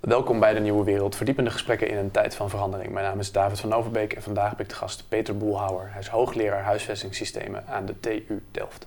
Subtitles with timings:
[0.00, 2.92] Welkom bij de Nieuwe Wereld, verdiepende gesprekken in een tijd van verandering.
[2.92, 5.88] Mijn naam is David van Overbeek en vandaag heb ik de gast Peter Boelhouwer.
[5.90, 8.86] Hij is hoogleraar huisvestingssystemen aan de TU Delft.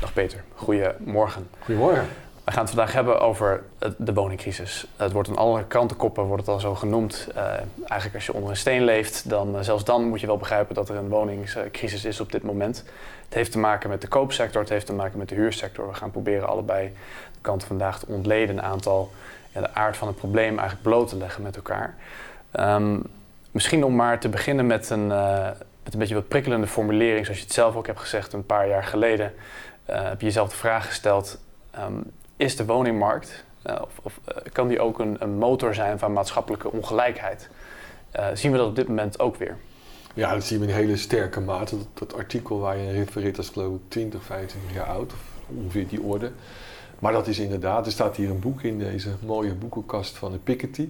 [0.00, 1.48] Dag Peter, goedemorgen.
[1.58, 2.08] Goedemorgen.
[2.48, 3.62] We gaan het vandaag hebben over
[3.96, 4.86] de woningcrisis.
[4.96, 7.28] Het wordt aan alle krantenkoppen wordt het al zo genoemd.
[7.36, 7.42] Uh,
[7.78, 10.74] eigenlijk als je onder een steen leeft, dan uh, zelfs dan moet je wel begrijpen
[10.74, 12.84] dat er een woningscrisis is op dit moment.
[13.24, 15.88] Het heeft te maken met de koopsector, het heeft te maken met de huursector.
[15.88, 16.92] We gaan proberen allebei
[17.32, 19.10] de kant vandaag te ontleden, een aantal
[19.52, 21.94] de aard van het probleem eigenlijk bloot te leggen met elkaar.
[22.52, 23.02] Um,
[23.50, 25.48] misschien om maar te beginnen met een, uh,
[25.84, 28.68] met een beetje wat prikkelende formulering, zoals je het zelf ook hebt gezegd een paar
[28.68, 29.34] jaar geleden.
[29.84, 31.38] heb je jezelf de vraag gesteld.
[31.78, 32.04] Um,
[32.38, 36.12] is de woningmarkt, uh, of, of uh, kan die ook een, een, motor zijn van
[36.12, 37.48] maatschappelijke ongelijkheid?
[38.16, 39.56] Uh, zien we dat op dit moment ook weer?
[40.14, 41.76] Ja, dat zien we in hele sterke mate.
[41.76, 45.88] Dat, dat artikel waar je refereert is geloof ik 20, 25 jaar oud, of ongeveer
[45.88, 46.30] die orde.
[46.98, 50.38] Maar dat is inderdaad, er staat hier een boek in deze mooie boekenkast van de
[50.38, 50.88] Piketty.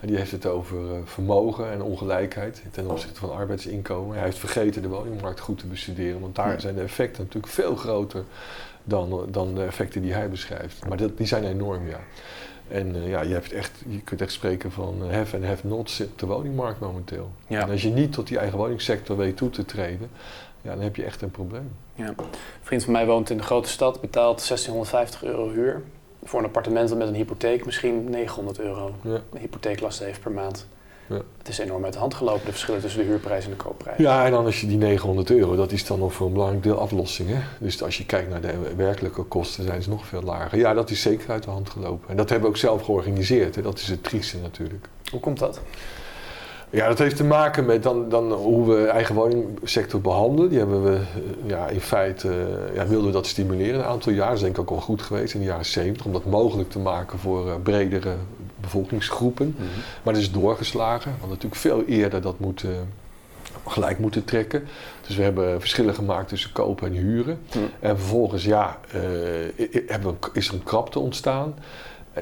[0.00, 4.14] En die heeft het over vermogen en ongelijkheid ten opzichte van arbeidsinkomen.
[4.14, 7.76] Hij heeft vergeten de woningmarkt goed te bestuderen, want daar zijn de effecten natuurlijk veel
[7.76, 8.24] groter
[8.88, 10.88] dan, dan de effecten die hij beschrijft.
[10.88, 12.00] Maar dat, die zijn enorm, ja.
[12.68, 16.00] En uh, ja, je, hebt echt, je kunt echt spreken van have en have nots
[16.00, 17.30] op de woningmarkt momenteel.
[17.46, 17.60] Ja.
[17.62, 20.10] En als je niet tot die eigen woningsector weet toe te treden,
[20.62, 21.70] ja, dan heb je echt een probleem.
[21.94, 22.08] Ja.
[22.08, 22.14] Een
[22.62, 25.82] vriend van mij woont in de grote stad, betaalt 1650 euro huur.
[26.24, 28.94] Voor een appartement met een hypotheek misschien 900 euro.
[29.02, 29.20] Ja.
[29.32, 30.66] Een hypotheeklast heeft per maand.
[31.08, 31.20] Ja.
[31.38, 33.98] Het is enorm uit de hand gelopen, de verschillen tussen de huurprijs en de koopprijs.
[33.98, 36.62] Ja, en dan als je die 900 euro, dat is dan nog voor een belangrijk
[36.62, 37.28] deel aflossing.
[37.28, 37.38] Hè?
[37.58, 40.58] Dus als je kijkt naar de werkelijke kosten, zijn ze nog veel lager.
[40.58, 42.08] Ja, dat is zeker uit de hand gelopen.
[42.08, 43.54] En dat hebben we ook zelf georganiseerd.
[43.54, 43.62] Hè?
[43.62, 44.88] Dat is het trieste natuurlijk.
[45.10, 45.60] Hoe komt dat?
[46.70, 50.48] Ja, dat heeft te maken met dan, dan hoe we eigen woningsector behandelen.
[50.48, 54.12] Die hebben we eh, ja, in feite, uh, ja, wilden we dat stimuleren een aantal
[54.12, 54.26] jaar.
[54.26, 56.06] Dat is denk ik ook al goed geweest in de jaren 70.
[56.06, 58.14] Om dat mogelijk te maken voor uh, bredere
[58.60, 59.46] bevolkingsgroepen.
[59.46, 59.82] Mm -hmm.
[60.02, 61.14] Maar dat is doorgeslagen.
[61.18, 62.64] Want natuurlijk veel eerder dat moet,
[63.66, 64.68] gelijk moeten trekken.
[65.06, 67.38] Dus we hebben verschillen gemaakt tussen kopen en huren.
[67.54, 67.62] Mm.
[67.80, 68.78] En vervolgens ja,
[70.32, 71.54] is er een krapte ontstaan.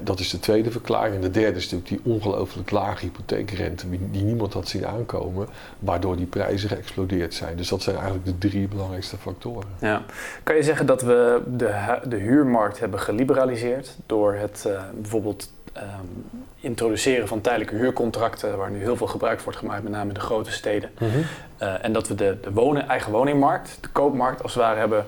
[0.03, 1.15] Dat is de tweede verklaring.
[1.15, 5.47] En de derde is natuurlijk die ongelooflijk lage hypotheekrente, die niemand had zien aankomen,
[5.79, 7.57] waardoor die prijzen geëxplodeerd zijn.
[7.57, 9.67] Dus dat zijn eigenlijk de drie belangrijkste factoren.
[9.79, 10.01] Ja.
[10.43, 15.49] Kan je zeggen dat we de, de huurmarkt hebben geliberaliseerd door het uh, bijvoorbeeld
[15.79, 16.25] um,
[16.59, 20.19] introduceren van tijdelijke huurcontracten, waar nu heel veel gebruik wordt gemaakt, met name in de
[20.19, 20.91] grote steden.
[20.99, 21.23] Mm -hmm.
[21.61, 25.05] uh, en dat we de, de wonen, eigen woningmarkt, de koopmarkt als het ware hebben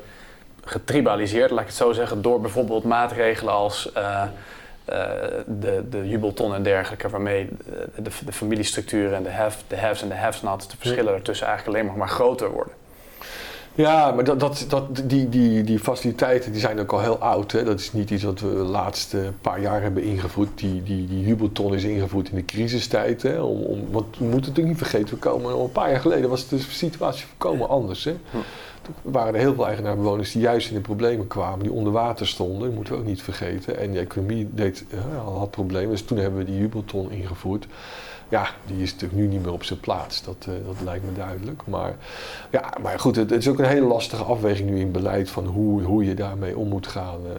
[0.63, 3.91] getribaliseerd, laat ik het zo zeggen, door bijvoorbeeld maatregelen als.
[3.97, 4.23] Uh,
[4.89, 4.95] uh,
[5.45, 7.49] de, de jubelton en dergelijke, waarmee
[7.95, 11.77] de, de, en de, have, de haves en de haves not, de verschillen ertussen eigenlijk
[11.77, 12.73] alleen maar groter worden.
[13.75, 17.51] Ja, maar dat, dat, dat, die, die, die faciliteiten die zijn ook al heel oud.
[17.51, 17.63] Hè?
[17.63, 20.49] Dat is niet iets wat we de laatste paar jaar hebben ingevoerd.
[20.55, 23.21] Die, die, die jubelton is ingevoerd in de crisistijd.
[23.21, 23.41] Hè?
[23.41, 26.29] Om, om, want we moeten natuurlijk niet vergeten, we komen al een paar jaar geleden
[26.29, 28.03] was de situatie volkomen anders.
[28.03, 28.15] Hè?
[28.31, 28.37] Hm
[29.01, 32.67] waren er heel veel eigenaarbewoners die juist in de problemen kwamen, die onder water stonden,
[32.67, 33.77] dat moeten we ook niet vergeten.
[33.77, 37.67] En de economie deed, uh, had problemen, dus toen hebben we die jubelton ingevoerd.
[38.29, 41.13] Ja, die is natuurlijk nu niet meer op zijn plaats, dat, uh, dat lijkt me
[41.13, 41.61] duidelijk.
[41.65, 41.95] Maar,
[42.49, 45.45] ja, maar goed, het, het, is ook een hele lastige afweging nu in beleid van
[45.45, 47.19] hoe, hoe je daarmee om moet gaan.
[47.25, 47.31] Uh,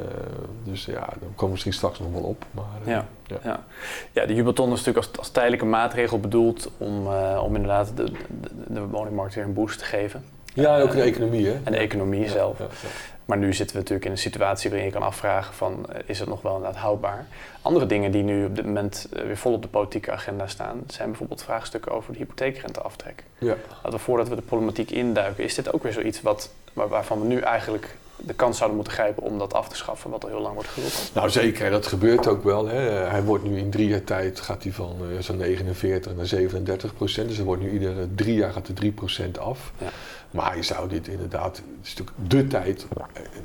[0.65, 2.45] dus ja, daar komen we misschien straks nog wel op.
[2.51, 3.07] Maar, ja.
[3.27, 3.39] Ja.
[3.43, 3.65] Ja.
[4.13, 7.07] ja, de jubelton is natuurlijk als, als tijdelijke maatregel bedoeld om,
[7.43, 8.05] om inderdaad de,
[8.41, 10.25] de, de woningmarkt weer een boost te geven.
[10.55, 11.53] Ja, en ook de economie, hè?
[11.65, 12.59] En de economie zelf.
[13.31, 16.29] Maar nu zitten we natuurlijk in een situatie waarin je kan afvragen van, is het
[16.29, 17.27] nog wel inderdaad houdbaar?
[17.63, 21.09] Andere dingen die nu op dit moment weer vol op de politieke agenda staan, zijn
[21.09, 23.25] bijvoorbeeld vraagstukken over de hypotheekrenteaftrek.
[23.39, 23.57] Ja.
[23.75, 27.27] Laten we voordat we de problematiek induiken, is dit ook weer zoiets wat, waarvan we
[27.27, 30.41] nu eigenlijk de kans zouden moeten grijpen om dat af te schaffen, wat al heel
[30.41, 30.99] lang wordt geroepen?
[31.15, 32.67] Nou zeker, dat gebeurt ook wel.
[32.67, 32.81] Hè.
[32.89, 36.95] Hij wordt nu in drie jaar tijd gaat hij van uh, zo'n 49 naar 37
[36.95, 37.29] procent.
[37.29, 39.73] Dus er wordt nu iedere drie jaar gaat er 3 procent af.
[39.79, 39.89] Ja.
[40.31, 42.87] Maar je zou dit inderdaad, het is natuurlijk de tijd.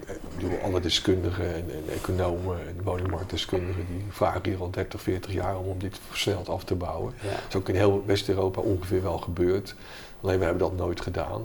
[0.07, 5.33] Ik bedoel, alle deskundigen en, en, economen en woningmarktdeskundigen die vragen hier al 30, 40
[5.33, 7.13] jaar om, om dit versneld af te bouwen.
[7.21, 7.29] Ja.
[7.29, 9.75] Dat is ook in heel West-Europa ongeveer wel gebeurd.
[10.21, 11.41] Alleen we hebben dat nooit gedaan.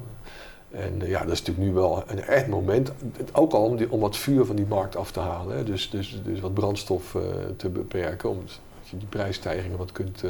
[0.71, 2.93] En ja, dat is natuurlijk nu wel een echt moment.
[3.33, 5.57] Ook al om, die, om wat vuur van die markt af te halen.
[5.57, 5.65] Hè.
[5.65, 7.23] Dus, dus, dus wat brandstof uh,
[7.57, 8.31] te beperken.
[8.31, 8.43] Om,
[8.91, 10.25] je die prijsstijgingen wat kunt,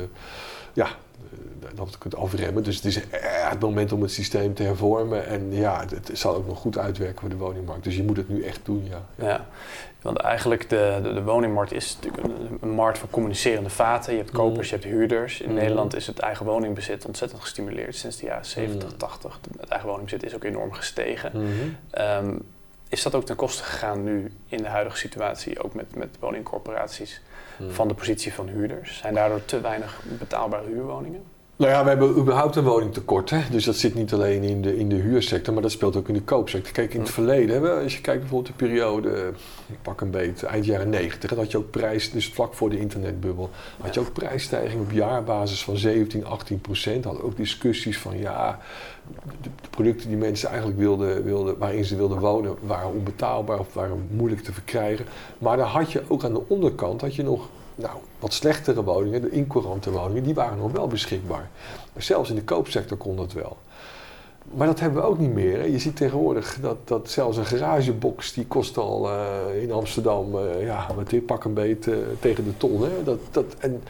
[0.73, 0.89] ja,
[1.75, 2.63] dat kunt afremmen.
[2.63, 3.01] Dus het is
[3.51, 5.27] het moment om het systeem te hervormen.
[5.27, 7.85] En ja, het, zal ook nog goed uitwerken voor de woningmarkt.
[7.85, 9.03] Dus je moet het nu echt doen, ja.
[9.15, 9.47] ja.
[10.03, 14.13] Want eigenlijk de, de, de, woningmarkt is natuurlijk een, een, markt van communicerende vaten.
[14.13, 15.41] Je hebt kopers, je hebt huurders.
[15.41, 15.55] In mm.
[15.55, 19.39] Nederland is het eigen woningbezit ontzettend gestimuleerd sinds de jaren 70, 80.
[19.49, 19.61] Mm.
[19.61, 21.33] Het eigen woningbezit is ook enorm gestegen.
[21.91, 22.37] Ehm,
[22.89, 27.21] is dat ook ten koste gegaan nu in de huidige situatie, ook met, met woningcorporaties.
[27.69, 28.99] Van de positie van huurders?
[28.99, 31.30] Zijn daardoor te weinig betaalbare huurwoningen?
[31.61, 33.31] Nou ja, we hebben überhaupt een woningtekort.
[33.31, 33.41] Hè?
[33.51, 36.15] Dus dat zit niet alleen in de, in de huursector, maar dat speelt ook in
[36.15, 36.73] de koopsector.
[36.73, 39.33] Kijk, in het verleden, hè, als je kijkt bijvoorbeeld de periode,
[39.67, 42.71] ik pak een beet, eind jaren 90, dan had je ook prijs, dus vlak voor
[42.71, 47.05] de internetbubbel, had je ook prijsstijging op jaarbasis van 17, 18 procent.
[47.05, 48.59] Hadden ook discussies van ja,
[49.43, 54.07] de, producten die mensen eigenlijk wilden, wilden, waarin ze wilden wonen, waren onbetaalbaar of waren
[54.11, 55.07] moeilijk te verkrijgen.
[55.39, 59.21] Maar dan had je ook aan de onderkant had je nog nou, wat slechtere woningen,
[59.21, 61.51] de incourante woningen, die waren nog wel beschikbaar.
[61.97, 63.57] Zelfs in de koopsector kon dat wel.
[64.55, 65.59] Maar dat hebben we ook niet meer.
[65.59, 65.65] Hè.
[65.65, 70.67] Je ziet tegenwoordig dat, dat zelfs een garagebox, die kost al uh, in Amsterdam, uh,
[70.67, 72.83] ja, wat pak een beet uh, tegen de ton.
[72.83, 73.03] Hè.
[73.05, 73.83] Dat, dat, en,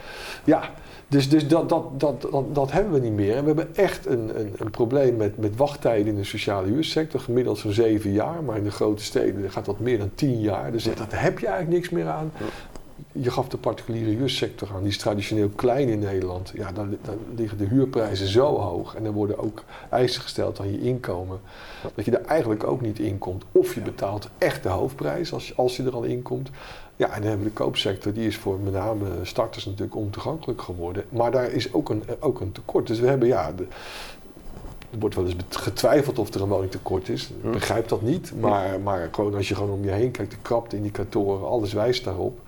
[0.45, 0.71] ja,
[1.09, 3.37] dus, dus dat, dat, dat, dat, dat hebben we niet meer.
[3.37, 7.21] En we hebben echt een, een, een probleem met, met wachttijden in de sociale huursector.
[7.21, 10.73] Gemiddeld zo'n zeven jaar, maar in de grote steden gaat dat meer dan tien jaar.
[10.73, 12.33] Dus daar heb je eigenlijk niks meer aan
[13.13, 16.53] je gaf de particuliere huursector aan, die is traditioneel klein in Nederland.
[16.55, 20.73] Ja, dan, dan, liggen de huurprijzen zo hoog en er worden ook eisen gesteld aan
[20.73, 21.41] je inkomen.
[21.95, 23.45] Dat je er eigenlijk ook niet in komt.
[23.53, 26.51] Of je betaalt echt de hoofdprijs als, als je er al in komt.
[26.97, 30.63] Ja, en dan hebben we de koopsector, die is voor met name starters natuurlijk ontoegankelijk
[30.63, 31.05] geworden.
[31.09, 32.87] Maar daar is ook een, ook een tekort.
[32.87, 33.67] Dus we hebben ja, de,
[34.91, 37.23] er wordt wel eens getwijfeld of er een woningtekort is.
[37.23, 37.51] Ik hm.
[37.51, 38.33] begrijp dat niet.
[38.41, 42.41] Maar, maar gewoon als je gewoon om je heen kijkt, de krapte-indicatoren, alles wijst daarop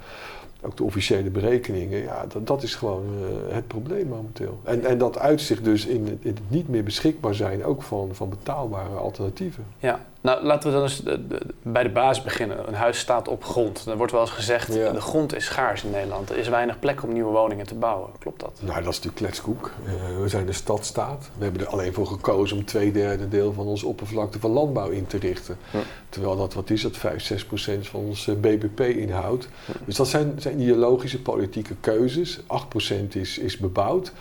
[0.62, 4.60] ook de officiële berekeningen, ja, dat, dat is gewoon uh, het probleem momenteel.
[4.64, 8.28] En, en dat uitzicht dus in, in het niet meer beschikbaar zijn, ook van, van
[8.28, 9.64] betaalbare alternatieven.
[9.78, 11.02] Ja, nou, laten we dan eens
[11.62, 12.69] bij de basis beginnen.
[12.69, 13.86] Een huis staat op grond.
[13.86, 16.30] Er wordt wel eens gezegd, de grond is schaars in Nederland.
[16.30, 18.10] Er is weinig plek om nieuwe woningen te bouwen.
[18.19, 18.52] Klopt dat?
[18.60, 19.70] Nou, dat is natuurlijk kletskoek.
[19.84, 21.30] Uh, we zijn de stadstaat.
[21.38, 24.88] We hebben er alleen voor gekozen om twee derde deel van onze oppervlakte van landbouw
[24.88, 25.56] in te richten.
[26.08, 29.48] Terwijl dat, wat is dat, 5, 6 procent van ons eh, BBP inhoudt.
[29.84, 32.40] Dus dat zijn, zijn ideologische politieke keuzes.
[32.46, 34.12] 8 procent is, is bebouwd.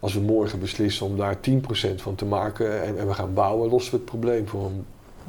[0.00, 3.70] Als we morgen beslissen om daar 10% van te maken en, en we gaan bouwen,
[3.70, 4.84] lossen we het probleem voor een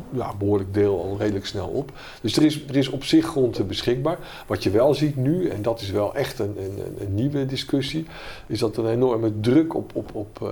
[0.10, 1.92] ja, behoorlijk deel al redelijk snel op.
[2.22, 4.18] Dus er is, er is op zich grond beschikbaar.
[4.48, 8.06] Wat je wel ziet nu, en dat is wel echt een, een, een nieuwe discussie,
[8.48, 10.50] is dat er een enorme druk op, op, op, uh,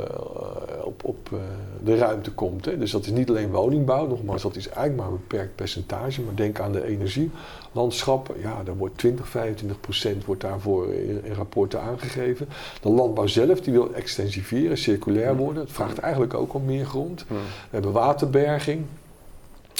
[0.84, 1.40] op, op uh,
[1.84, 2.66] de ruimte komt.
[2.66, 2.78] Hè.
[2.78, 6.22] Dus dat is niet alleen woningbouw, nogmaals, dat is eigenlijk maar een beperkt percentage.
[6.22, 11.34] Maar denk aan de energielandschappen, ja, daar wordt 20, 25 procent wordt daarvoor in, in,
[11.34, 12.48] rapporten aangegeven.
[12.82, 15.64] De landbouw zelf, die wil extensiveren, circulair worden.
[15.64, 17.26] Het vraagt eigenlijk ook om meer grond.
[17.28, 17.36] We
[17.70, 18.86] hebben waterberging.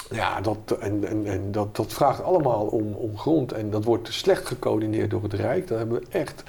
[0.10, 3.52] Ja, dat, en, en, en dat, dat vraagt allemaal om, om grond.
[3.52, 5.68] En dat wordt slecht gecoördineerd door het Rijk.
[5.68, 6.44] Daar hebben we echt.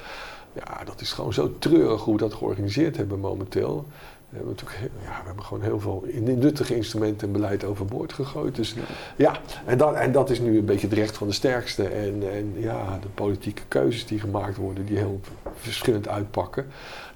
[0.53, 3.85] Ja, dat is gewoon zo treurig hoe we dat georganiseerd hebben momenteel.
[4.31, 8.55] We hebben, natuurlijk, ja, we hebben gewoon heel veel nuttige instrumenten en beleid overboord gegooid.
[8.55, 8.75] Dus
[9.15, 11.83] ja, en, dat, en dat is nu een beetje het recht van de sterkste.
[11.83, 15.19] En, en ja, de politieke keuzes die gemaakt worden, die heel
[15.55, 16.65] verschillend uitpakken.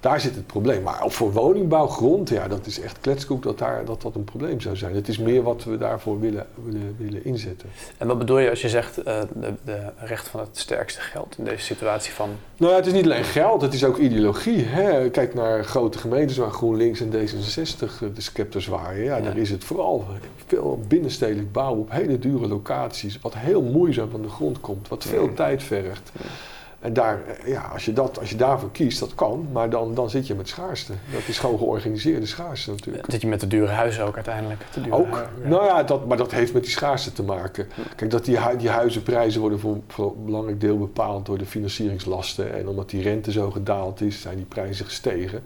[0.00, 0.82] Daar zit het probleem.
[0.82, 4.76] Maar voor woningbouwgrond, ja, dat is echt kletskoek dat, daar, dat dat een probleem zou
[4.76, 4.94] zijn.
[4.94, 7.68] Het is meer wat we daarvoor willen, willen, willen inzetten.
[7.98, 11.34] En wat bedoel je als je zegt uh, de, de, recht van het sterkste geld
[11.38, 12.30] in deze situatie van...
[12.56, 14.64] Nou ja, het is niet alleen geld, het is ook ideologie.
[14.64, 15.10] Hè?
[15.10, 19.02] Kijk naar grote gemeentes waar GroenLinks en D66 de scepters waren.
[19.02, 20.04] Ja, ja, daar is het vooral
[20.46, 23.18] veel binnenstedelijk bouwen op hele dure locaties.
[23.20, 26.12] Wat heel moeizaam van de grond komt, wat veel tijd vergt.
[26.80, 29.94] En daar, eh, ja, als, je dat, als je daarvoor kiest, dat kan, maar dan,
[29.94, 30.92] dan zit je met schaarste.
[31.12, 33.02] Dat is gewoon georganiseerde schaarste natuurlijk.
[33.02, 34.64] Dan zit je met de dure huizen ook uiteindelijk.
[34.90, 37.68] ook, nou ja, dat, maar dat heeft met die schaarste te maken.
[37.96, 42.54] Kijk, dat die, die huizenprijzen worden voor, voor een belangrijk deel bepaald door de financieringslasten.
[42.54, 45.42] En omdat die rente zo gedaald is, zijn die prijzen gestegen.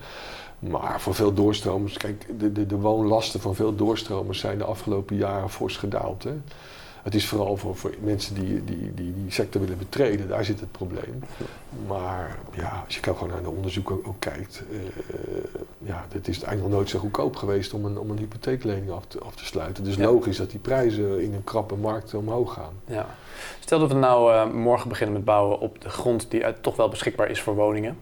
[0.61, 5.17] Maar voor veel doorstromers, kijk, de, de, de woonlasten van veel doorstromers zijn de afgelopen
[5.17, 6.23] jaren fors gedaald.
[6.23, 6.33] Hè.
[7.03, 10.61] Het is vooral voor, voor mensen die, die, die die sector willen betreden, daar zit
[10.61, 11.23] het probleem.
[11.87, 14.79] Maar ja, als je gewoon naar de onderzoeken ook, kijkt, uh,
[15.79, 19.05] ja, het is eigenlijk nog nooit zo goedkoop geweest om een, om een hypotheeklening af
[19.07, 19.85] te, af te sluiten.
[19.85, 22.73] Dus logisch dat die prijzen in een krappe markt omhoog gaan.
[22.85, 23.07] Ja.
[23.61, 26.89] Stel dat we nou uh, morgen beginnen met bouwen op de grond die toch wel
[26.89, 27.97] beschikbaar is voor woningen.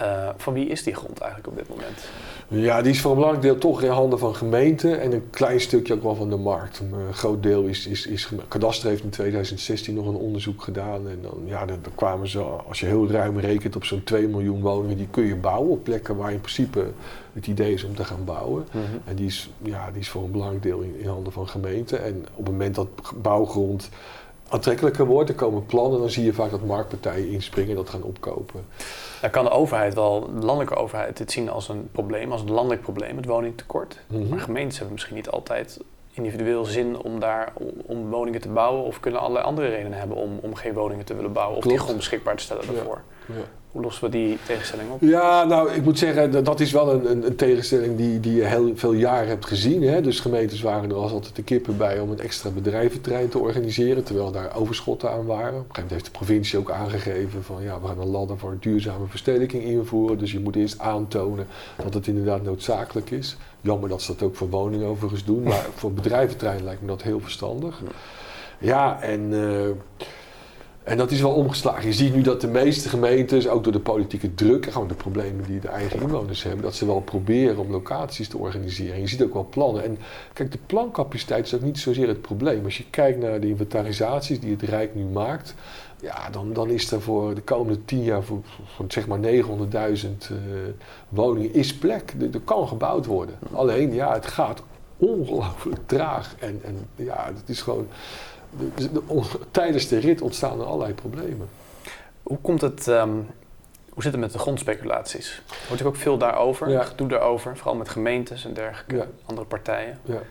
[0.00, 2.08] Uh, van wie is die grond eigenlijk op dit moment?
[2.48, 5.60] Ja, die is voor een belangrijk deel toch in handen van gemeenten en een klein
[5.60, 6.78] stukje ook wel van de markt.
[6.78, 11.18] Een groot deel is, is, is Kadaster heeft in 2016 nog een onderzoek gedaan en
[11.22, 14.96] dan, ja, dan, kwamen ze, als je heel ruim rekent op zo'n 2 miljoen woningen,
[14.96, 16.86] die kun je bouwen op plekken waar in principe
[17.32, 18.66] het idee is om te gaan bouwen.
[18.70, 18.84] Mhm.
[19.04, 22.04] En die is, ja, die is voor een belangrijk deel in, in handen van gemeenten.
[22.04, 22.88] En op het moment dat
[23.22, 23.90] bouwgrond
[24.48, 28.02] aantrekkelijker wordt, er komen plannen, dan zie je vaak dat marktpartijen inspringen en dat gaan
[28.02, 28.64] opkopen.
[29.20, 32.50] Dan kan de overheid wel, de landelijke overheid, dit zien als een probleem, als een
[32.50, 33.98] landelijk probleem, het woningtekort.
[34.06, 34.28] Mhm.
[34.28, 35.78] Maar gemeentes hebben misschien niet altijd
[36.12, 37.52] individueel zin om daar
[37.86, 41.14] om, woningen te bouwen of kunnen allerlei andere redenen hebben om, om geen woningen te
[41.14, 43.02] willen bouwen of die grond beschikbaar te stellen daarvoor.
[43.08, 43.17] Ja.
[43.72, 45.00] Hoe lossen we die tegenstelling op?
[45.00, 48.44] Ja, nou, ik moet zeggen, dat is wel een, een, een tegenstelling die, die je
[48.44, 49.82] heel veel jaren hebt gezien.
[49.82, 50.00] Hè?
[50.00, 54.04] Dus gemeentes waren er als altijd de kippen bij om een extra bedrijventrein te organiseren,
[54.04, 55.60] terwijl daar overschotten aan waren.
[55.60, 58.38] Op een gegeven moment heeft de provincie ook aangegeven van ja, we gaan een ladder
[58.38, 60.18] voor duurzame verstedelijking invoeren.
[60.18, 61.46] Dus je moet eerst aantonen
[61.82, 63.36] dat het inderdaad noodzakelijk is.
[63.60, 67.02] Jammer dat ze dat ook voor woningen overigens doen, maar voor bedrijventrein lijkt me dat
[67.02, 67.80] heel verstandig.
[68.58, 69.30] Ja, en...
[69.30, 69.68] Uh,
[70.88, 71.86] en dat is wel omgeslagen.
[71.86, 74.94] Je ziet nu dat de meeste gemeentes, ook door de politieke druk en gewoon de
[74.94, 78.94] problemen die de eigen inwoners hebben, dat ze wel proberen om locaties te organiseren.
[78.94, 79.84] En je ziet ook wel plannen.
[79.84, 79.98] En
[80.32, 82.64] kijk, de plancapaciteit is ook niet zozeer het probleem.
[82.64, 85.54] Als je kijkt naar de inventarisaties die het Rijk nu maakt,
[86.00, 88.40] ja, dan, dan is er voor de komende tien jaar voor,
[88.88, 90.38] zeg maar 900.000 uh,
[91.08, 92.14] woningen is plek.
[92.32, 93.38] Er, kan gebouwd worden.
[93.52, 94.62] Alleen, ja, het gaat
[94.96, 96.34] ongelooflijk traag.
[96.38, 97.86] En, en ja, het is gewoon
[99.50, 101.48] tijdens de rit ontstaan er allerlei problemen.
[102.22, 103.26] Hoe komt het, um,
[103.88, 105.42] hoe zit het met de grondspeculaties?
[105.68, 106.82] Hoort ik ook veel daarover, ja.
[106.82, 109.98] gedoe daarover, vooral met gemeentes en dergelijke, andere partijen?
[110.04, 110.22] Ja.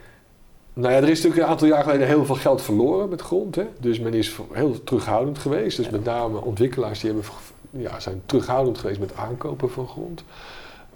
[0.73, 3.55] Nou ja, er is natuurlijk een aantal jaar geleden heel veel geld verloren met grond.
[3.55, 3.67] Hè?
[3.79, 5.77] Dus men is heel terughoudend geweest.
[5.77, 7.29] Dus met name ontwikkelaars die hebben,
[7.69, 10.23] ja, zijn terughoudend geweest met aankopen van grond.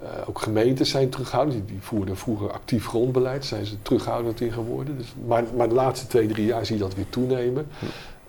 [0.02, 1.54] Uh, ook gemeentes zijn terughoudend.
[1.54, 4.98] Die, die, voerden vroeger actief grondbeleid, zijn ze terughoudend in geworden.
[4.98, 7.66] Dus, maar, maar de laatste twee, drie jaar zie je dat weer toenemen.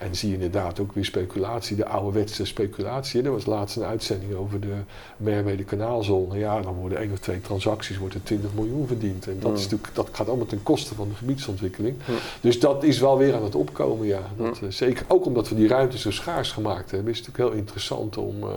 [0.03, 3.24] En zie je inderdaad ook weer speculatie, de ouderwetse speculatie.
[3.24, 4.75] Er was laatst een uitzending over de
[5.18, 6.38] Merwede kanaalzone.
[6.38, 9.27] Ja, dan worden één of twee transacties, wordt er 20 miljoen verdiend.
[9.27, 11.96] En dat, is natuurlijk, dat gaat allemaal ten koste van de gebiedsontwikkeling.
[12.42, 14.22] Dus dat is wel weer aan het opkomen, ja.
[14.38, 17.53] Dat, uh, zeker ook omdat we die ruimte zo schaars gemaakt hebben, is het natuurlijk
[17.53, 18.50] heel interessant om, uh,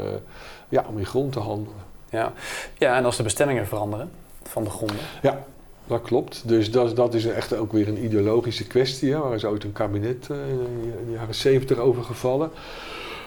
[0.68, 1.86] ja, om in grond te handelen.
[2.16, 2.32] Ja.
[2.78, 4.11] ja, en als de bestemmingen veranderen
[4.42, 4.96] van de gronden.
[5.23, 5.44] Ja,
[5.87, 6.49] dat klopt.
[6.49, 9.12] Dus dat, dat is echt ook weer een ideologische kwestie.
[9.12, 12.50] Hè, waar is ooit een kabinet uh, in de jaren zeventig over gevallen.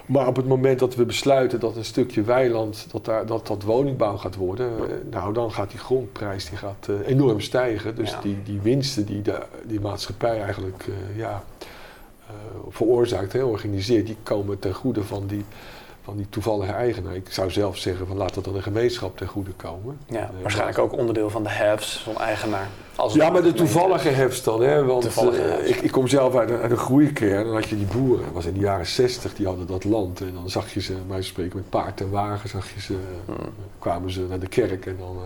[0.06, 3.64] Maar op het moment dat we besluiten dat een stukje weiland, dat daar, dat, dat
[3.64, 7.96] woningbouw gaat worden, uh, nou dan gaat die grondprijs die gaat, uh, enorm stijgen.
[7.96, 11.44] Dus die, die winsten die de, die maatschappij eigenlijk ja,
[12.70, 15.46] veroorzaakt, hè, organiseert, die komen ten goede van die
[16.10, 17.16] van die toevallige eigenaar.
[17.16, 20.00] Ik zou zelf zeggen van laat dat dan een gemeenschap ten goede komen.
[20.06, 22.68] Ja, eh, waarschijnlijk ook onderdeel van de haves van eigenaar.
[22.96, 24.62] Als ja, maar de toevallige hefs dan.
[24.62, 27.46] Hè, want uh, ik, ik, kom zelf uit een, uit een groeikern.
[27.46, 30.22] Dan had je die boeren, dat was in de jaren zestig, die hadden dat land.
[30.22, 33.36] En dan zag je ze, mij spreken met paard en wagen, zag je ze, hmm.
[33.80, 35.18] kwamen ze naar de kerk en dan...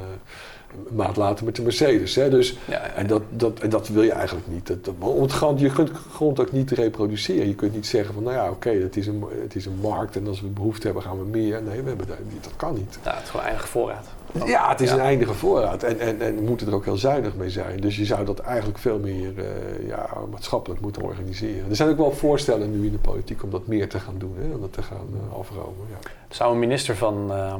[0.89, 2.15] Een maand later met de Mercedes.
[2.15, 2.29] Hè?
[2.29, 2.57] Dus,
[2.95, 4.67] En, dat, dat, en dat wil je eigenlijk niet.
[4.67, 7.47] Dat, dat, je kunt grond ook niet reproduceren.
[7.47, 10.15] Je kunt niet zeggen van, nou ja, oké, het, is een, het is een markt
[10.15, 11.61] en als we behoefte hebben gaan we meer.
[11.61, 12.99] Nee, we hebben dat, dat kan niet.
[13.03, 14.07] Ja, het is gewoon eindige voorraad.
[14.45, 15.83] Ja, het is een eindige voorraad.
[15.83, 17.79] En, en, en we moeten er ook heel zuinig mee zijn.
[17.79, 21.69] Dus je zou dat eigenlijk veel meer uh, ja, maatschappelijk moeten organiseren.
[21.69, 24.35] Er zijn ook wel voorstellen nu in de politiek om dat meer te gaan doen.
[24.37, 24.53] Hè?
[24.53, 25.87] Om dat te gaan uh, afromen.
[25.89, 26.09] Ja.
[26.29, 27.53] Zou een minister van, uh,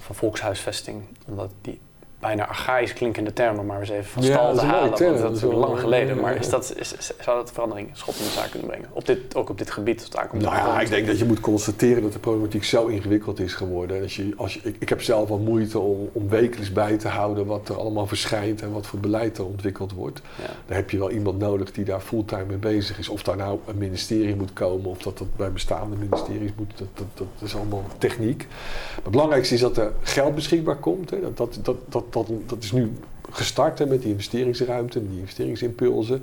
[0.00, 1.80] van Volkshuisvesting, omdat die
[2.24, 4.90] bijna archaïs klinkende termen maar eens even van stal te halen.
[4.90, 6.20] Want dat is lang geleden.
[6.20, 8.88] Maar is dat, is, zou dat verandering, schop in de zaak kunnen brengen?
[8.92, 10.08] Op dit, ook op dit gebied?
[10.32, 14.02] nou ja, ik denk dat je moet constateren dat de problematiek zo ingewikkeld is geworden.
[14.02, 17.08] Als je, als je, ik, ik heb zelf al moeite om, om wekelijks bij te
[17.08, 20.20] houden wat er allemaal verschijnt en wat voor beleid er ontwikkeld wordt.
[20.38, 20.46] Ja.
[20.66, 23.08] Dan heb je wel iemand nodig die daar fulltime mee bezig is.
[23.08, 26.72] Of daar nou een ministerie moet komen of dat dat bij bestaande ministeries moet.
[26.76, 28.46] Dat, dat, dat is allemaal techniek.
[28.48, 31.10] Maar het belangrijkste is dat er geld beschikbaar komt.
[31.10, 31.20] Hè.
[31.20, 32.92] Dat, dat, dat, dat dat, dat is nu
[33.30, 36.22] gestart hè, met die investeringsruimte, die investeringsimpulsen.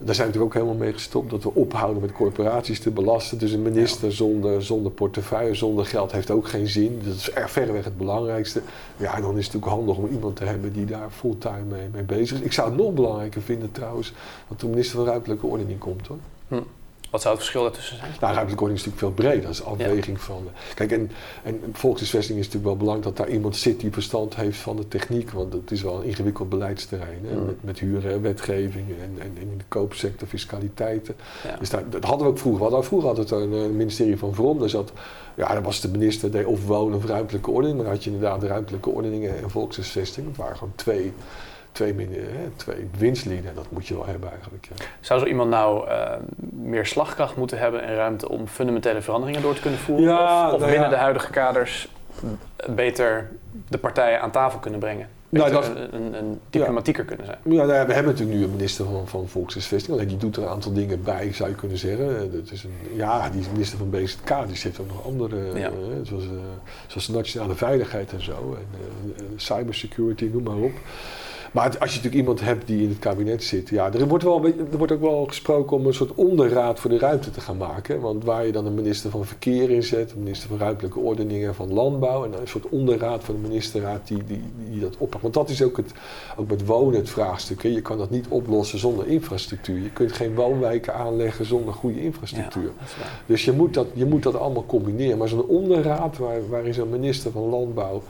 [0.00, 3.38] Daar zijn we natuurlijk ook helemaal mee gestopt dat we ophouden met corporaties te belasten.
[3.38, 7.00] Dus een minister zonder, zonder portefeuille, zonder geld heeft ook geen zin.
[7.04, 8.62] Dat is er verreweg het belangrijkste.
[8.96, 11.88] Ja, en dan is het natuurlijk handig om iemand te hebben die daar fulltime mee,
[11.92, 12.44] mee bezig is.
[12.44, 14.12] Ik zou het nog belangrijker vinden trouwens
[14.48, 16.18] dat de minister van Ruimtelijke Ordening komt hoor.
[16.48, 16.62] Hm.
[17.10, 18.10] Wat zou het verschil daartussen zijn?
[18.10, 19.42] Nou, ruimtelijke ordening is natuurlijk veel breder.
[19.42, 20.48] Dat is afweging van...
[20.74, 21.10] Kijk, en,
[21.42, 24.88] en volkshuisvesting is natuurlijk wel belangrijk dat daar iemand zit die verstand heeft van de
[24.88, 25.30] techniek.
[25.30, 27.20] Want het is wel een ingewikkeld beleidsterrein.
[27.24, 27.36] Hè?
[27.36, 27.46] Mm.
[27.46, 31.16] Met, met huren, wetgeving en, en, in de koopsector fiscaliteiten.
[31.58, 32.60] Dus daar, dat hadden we ook vroeger.
[32.60, 34.58] We hadden vroeger altijd een, een ministerie van Vrom.
[34.58, 34.92] Daar zat,
[35.34, 37.76] ja, dan was de minister deed of wonen of ruimtelijke ordening.
[37.76, 40.26] Maar dan had je inderdaad de ruimtelijke ordeningen en volkshuisvesting.
[40.26, 41.12] Dat waren gewoon twee
[41.72, 43.54] twee, hè, twee winstlieden.
[43.54, 44.68] Dat moet je wel hebben eigenlijk.
[44.76, 44.84] Ja.
[45.00, 46.10] Zou zo iemand nou uh,
[46.50, 50.04] meer slagkracht moeten hebben en ruimte om fundamentele veranderingen door te kunnen voeren?
[50.04, 50.94] Ja, of, of nou binnen ja.
[50.94, 51.88] de huidige kaders
[52.74, 53.30] beter
[53.68, 55.08] de partijen aan tafel kunnen brengen?
[55.30, 57.38] Nou, Beter dat- een, een, een diplomatieker kunnen zijn.
[57.42, 59.96] Ja, nou ja, we hebben natuurlijk nu een minister van, van Volkshuisvesting.
[59.96, 62.16] Alleen die doet er een aantal dingen bij, zou je kunnen zeggen.
[62.16, 64.28] Eh, Dat is een, ja, die is minister van BZK.
[64.46, 65.66] Die heeft ook nog andere, Ja.
[65.66, 65.72] eh,
[66.02, 66.30] zoals, eh,
[66.86, 68.56] zoals nationale veiligheid en zo.
[68.58, 70.72] En eh, eh, cybersecurity, noem maar op.
[71.52, 74.44] Maar als je natuurlijk iemand hebt die in het kabinet zit, ja, er wordt, wel,
[74.44, 78.00] er wordt ook wel gesproken om een soort onderraad voor de ruimte te gaan maken.
[78.00, 81.54] Want waar je dan een minister van Verkeer in zet, een minister van Ruimtelijke Ordeningen,
[81.54, 85.22] van Landbouw en een soort onderraad van de ministerraad die, die, die dat oppakt.
[85.22, 85.92] Want dat is ook, het,
[86.36, 87.62] ook met wonen het vraagstuk.
[87.62, 87.68] hè.
[87.68, 89.82] Je kan dat niet oplossen zonder infrastructuur.
[89.82, 92.70] Je kunt geen woonwijken aanleggen zonder goede infrastructuur.
[92.78, 93.06] Ja.
[93.26, 95.18] Dus je moet, dat, je moet dat allemaal combineren.
[95.18, 98.02] Maar zo'n onderraad waar, waarin zo'n minister van Landbouw,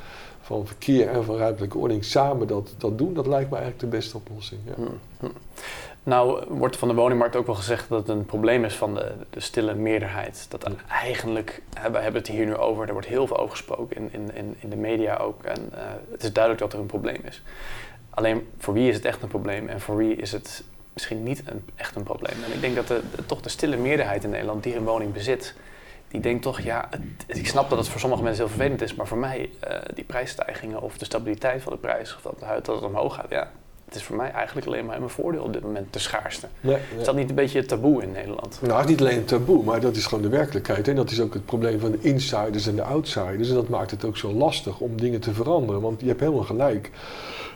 [0.49, 3.97] van Verkeer en van Ruimtelijke Ordening samen dat, dat doen, dat lijkt me eigenlijk de
[3.97, 4.61] beste oplossing.
[4.65, 4.73] Ja.
[4.75, 4.83] Hm,
[5.21, 5.27] hm.
[6.03, 9.13] Nou wordt van de woningmarkt ook wel gezegd dat het een probleem is van de,
[9.31, 10.47] de stille meerderheid.
[10.49, 14.09] Dat eigenlijk, we hebben het hier nu over, er wordt heel veel over gesproken in,
[14.13, 15.43] in, in, in de media ook.
[15.43, 17.43] En eh, het is duidelijk dat er een probleem is.
[18.11, 21.43] Alleen voor wie is het echt een probleem en voor wie is het misschien niet
[21.47, 22.37] een, echt een probleem?
[22.47, 25.13] En ik denk dat de, de- toch de stille meerderheid in Nederland die een woning
[25.13, 25.55] bezit,
[26.09, 26.89] die denkt toch, ja,
[27.27, 30.05] ik snap dat het voor sommige mensen heel vervelend is, maar voor mij, eh, die
[30.05, 33.51] prijsstijgingen of de stabiliteit van de prijs, of dat, dat het omhoog gaat, ja,
[33.89, 36.47] het is voor mij eigenlijk alleen maar in mijn voordeel op dit moment, de schaarste.
[36.61, 38.59] Nee, Is dat niet een beetje het taboe in Nederland?
[38.63, 40.89] Nou, het is niet alleen een taboe, maar dat is gewoon de werkelijkheid.
[40.89, 43.49] En dat is ook het probleem van de insiders en de outsiders.
[43.49, 45.81] En dat maakt het ook zo lastig om dingen te veranderen.
[45.81, 46.91] Want je hebt helemaal gelijk.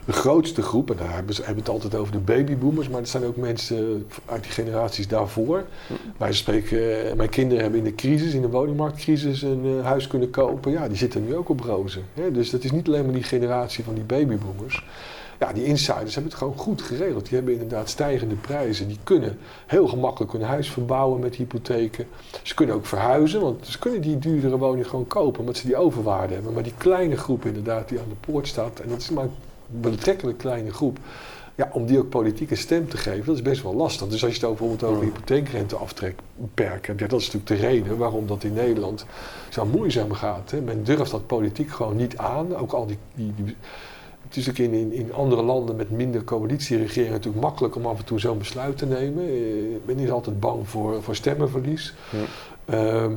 [0.05, 3.09] De grootste groep, en daar hebben ze hebben het altijd over de babyboomers, maar het
[3.09, 5.65] zijn ook mensen uit die generaties daarvoor.
[6.17, 10.07] Wij spreken, eh, mijn kinderen hebben in de crisis, in de woningmarktcrisis, een eh, huis
[10.07, 10.73] kunnen kopen.
[10.73, 12.03] Ja, die zitten nu ook op rozen.
[12.15, 12.31] Hè?
[12.31, 14.85] Dus dat is niet alleen maar die generatie van die babyboomers.
[15.43, 17.25] Ja, die insiders hebben het gewoon goed geregeld.
[17.25, 18.89] Die hebben inderdaad stijgende prijzen.
[18.89, 22.07] Die kunnen heel gemakkelijk hun huis verbouwen met hypotheken.
[22.43, 25.77] Ze kunnen ook verhuizen, want ze kunnen die duurdere woning gewoon kopen, omdat ze die
[25.77, 26.53] overwaarde hebben.
[26.53, 29.31] Maar die kleine groep inderdaad die aan de poort staat, en dat is maar een
[29.81, 30.99] betrekkelijk kleine groep,
[31.55, 34.09] ja, om die ook politieke stem te geven, dat is best wel lastig.
[34.09, 37.69] Dus als je het over, bijvoorbeeld over hypotheekrenteaftrek beperkt hebt, ja, dat is natuurlijk de
[37.69, 39.07] reden waarom dat in Nederland
[39.49, 40.51] zo moeizaam gaat.
[40.51, 40.61] Hè.
[40.61, 42.57] Men durft dat politiek gewoon niet aan.
[42.57, 43.57] Ook al die, die, die
[44.35, 47.99] het is ook in, in, in andere landen met minder coalitieregeringen natuurlijk makkelijk om af
[47.99, 49.25] en toe zo'n besluit te nemen.
[49.25, 49.33] Eh,
[49.85, 51.95] Men is altijd bang voor, voor stemmenverlies.
[52.65, 53.13] Ehm,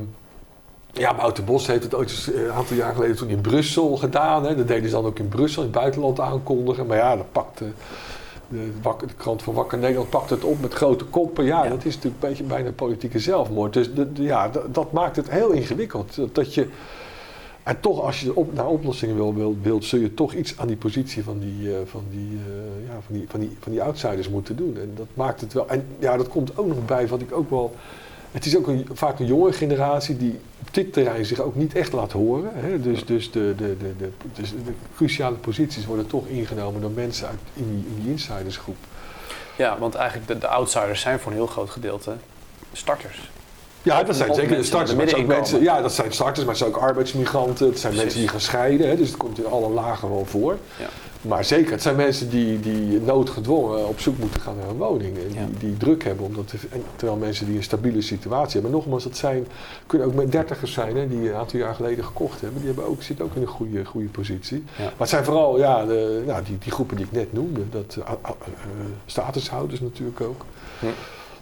[0.92, 4.44] ja, Wouter Bos heeft het ooit eh, een aantal jaar geleden toen in Brussel gedaan.
[4.44, 4.56] Hè.
[4.56, 6.86] Dat deden ze dan ook in Brussel, in het buitenland aankondigen.
[6.86, 7.64] Maar ja, dat pakte
[8.48, 11.44] de, de krant van Wakker Nederland pakt het op met grote koppen.
[11.44, 11.70] Ja, Ja.
[11.70, 13.72] dat is natuurlijk een beetje bijna politieke zelfmoord.
[13.72, 16.16] Dus de, de- ja, dat, dat maakt het heel ingewikkeld.
[16.16, 16.68] Dat, dat je,
[17.66, 20.66] en toch, als je op, naar oplossingen wil, wil, wilt, zul je toch iets aan
[20.66, 23.82] die positie van die, eh, van die, eh, ja, van die, van die, van die
[23.82, 24.76] outsiders moeten doen.
[24.80, 25.68] En dat maakt het wel.
[25.68, 27.74] En ja, dat komt ook nog bij wat ik ook wel.
[28.30, 31.74] Het is ook een, vaak een jonge generatie die op dit terrein zich ook niet
[31.74, 32.50] echt laat horen.
[32.54, 32.80] Hè?
[32.80, 37.28] Dus, dus, de, de, de, de, dus de cruciale posities worden toch ingenomen door mensen
[37.28, 38.76] uit, in, die, in die insidersgroep.
[39.56, 42.16] Ja, want eigenlijk de, de outsiders zijn voor een heel groot gedeelte
[42.72, 43.30] starters.
[43.86, 44.96] Ja, dat zijn zeker starters.
[44.96, 47.66] Maar ook mensen, ja, dat zijn starters, maar het zijn ook arbeidsmigranten.
[47.66, 47.96] Het zijn Precies.
[48.02, 48.88] mensen die gaan scheiden.
[48.88, 48.96] Hè?
[48.96, 50.56] Dus het komt in alle lagen wel voor.
[50.78, 50.86] Ja.
[51.20, 55.16] Maar zeker, het zijn mensen die, die noodgedwongen op zoek moeten gaan naar een woning.
[55.16, 55.46] En Ja.
[55.46, 56.26] die, die druk hebben.
[56.26, 56.56] Omdat te-
[56.96, 58.70] terwijl mensen die een stabiele situatie hebben.
[58.70, 59.46] Maar nogmaals, dat zijn,
[59.86, 62.58] kunnen ook met dertigers zijn hè, die een aantal jaar geleden gekocht hebben.
[62.58, 64.64] Die hebben ook, zitten ook in een goede, goede positie.
[64.76, 64.82] Ja.
[64.84, 67.60] Maar het zijn vooral ja, de, nou, die, die groepen die ik net noemde.
[67.70, 68.12] Dat, eh,
[69.06, 70.44] statushouders natuurlijk ook.
[70.78, 70.86] Hm.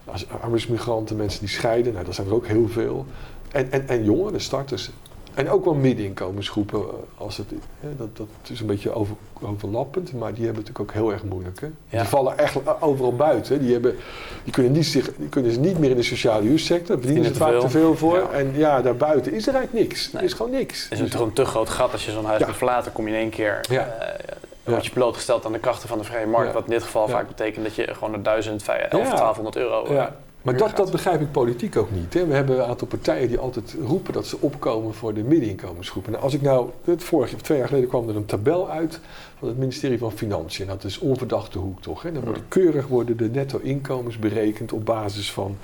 [0.04, 3.06] Als arbeidsmigranten, mensen die scheiden, nou, dat zijn er ook heel veel.
[3.52, 4.90] En, en, en jongeren, starters.
[5.34, 6.78] En ook wel middeninkomensgroepen.
[6.80, 6.86] eh,
[7.16, 7.46] Als het,
[7.80, 11.12] hè, dat, dat is een beetje over, overlappend, maar die hebben het natuurlijk ook heel
[11.12, 11.60] erg moeilijk.
[11.60, 11.66] Hè?
[11.88, 11.98] Ja.
[12.00, 13.54] Die vallen echt overal buiten.
[13.54, 13.60] hè.
[13.62, 13.96] Die, hebben,
[14.44, 16.86] die, kunnen niet zich, die kunnen ze niet meer in de sociale huursector.
[16.96, 18.16] Daar verdienen ze vaak te veel voor.
[18.18, 18.30] Ja.
[18.30, 20.12] En ja, daarbuiten is er eigenlijk niks.
[20.12, 20.22] Nee.
[20.22, 20.82] Er is gewoon niks.
[20.88, 22.46] Het is Dus- te groot gat als je zo'n huis Ja.
[22.46, 22.92] moet verlaten.
[22.92, 23.60] kom je in één keer.
[23.70, 23.86] Ja.
[23.86, 24.23] eh, Ja.
[24.64, 26.52] Word je blootgesteld aan de krachten van de vrije markt.
[26.52, 28.88] Wat in dit geval vaak betekent dat je gewoon naar 1000, 11, Ja.
[28.88, 29.84] 1200 euro.
[29.84, 30.16] eh, Ja.
[30.42, 32.14] Maar dat, dat begrijp ik politiek ook niet.
[32.14, 32.26] Hè.
[32.26, 36.12] We hebben een aantal partijen die altijd roepen dat ze opkomen voor de middeninkomensgroepen.
[36.12, 39.00] Nou, als ik nou, het vorige, twee jaar geleden kwam er een tabel uit
[39.38, 40.66] van het ministerie van Financiën.
[40.66, 42.02] Dat is onverdachte hoek toch.
[42.02, 42.12] Hè.
[42.12, 45.56] Dan worden keurig worden de netto-inkomens berekend op basis van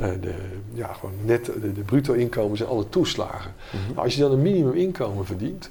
[0.00, 0.34] uh, de,
[0.72, 3.52] ja, gewoon net, de, de bruto-inkomens en alle toeslagen.
[3.70, 3.92] Mhm.
[3.92, 5.70] nou, als je dan een minimuminkomen verdient,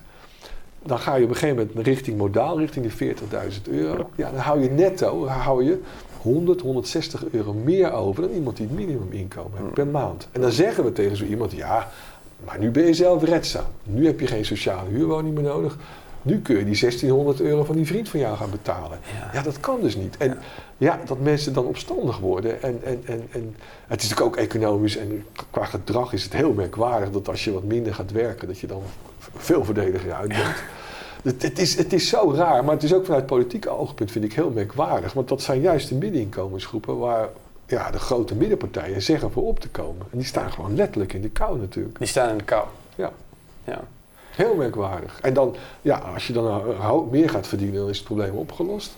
[0.86, 4.10] dan ga je op een gegeven moment richting modaal, richting de 40.000 euro.
[4.16, 5.82] Ja, dan hou je netto hou je
[6.22, 10.28] 100, 160 euro meer over dan iemand die het minimuminkomen heeft per maand.
[10.32, 11.92] En dan zeggen we tegen zo iemand, ja,
[12.46, 13.66] maar nu ben je zelf redzaam.
[13.84, 15.78] Nu heb je geen sociale huurwoning meer nodig.
[16.22, 19.00] Nu kun je die 1600 euro van die vriend van jou gaan betalen.
[19.34, 20.18] Ja, dat kan dus niet.
[20.18, 20.38] En
[20.78, 21.00] ja.
[21.06, 22.62] dat mensen dan opstandig worden.
[22.62, 23.56] En, en, en, en
[23.88, 27.54] het is natuurlijk ook economisch en qua gedrag is het heel merkwaardig dat als je
[27.54, 28.82] wat minder gaat werken, dat je dan
[29.38, 30.64] veel verdediger uit bent.
[31.26, 34.26] Het, het, is, het is zo raar, maar het is ook vanuit politiek oogpunt vind
[34.26, 35.14] ik heel merkwaardig.
[35.14, 37.30] Want dat zijn juist de middeninkomensgroepen waar
[37.68, 40.06] ja, de grote middenpartijen zeggen voor op te komen.
[40.12, 41.98] En die staan gewoon letterlijk in de kou natuurlijk.
[41.98, 42.68] Die staan in de kou?
[42.96, 43.12] Ja.
[43.64, 43.82] ja.
[44.30, 45.20] Heel merkwaardig.
[45.22, 48.96] En dan, ja, als je dan meer gaat verdienen, dan is het probleem opgelost.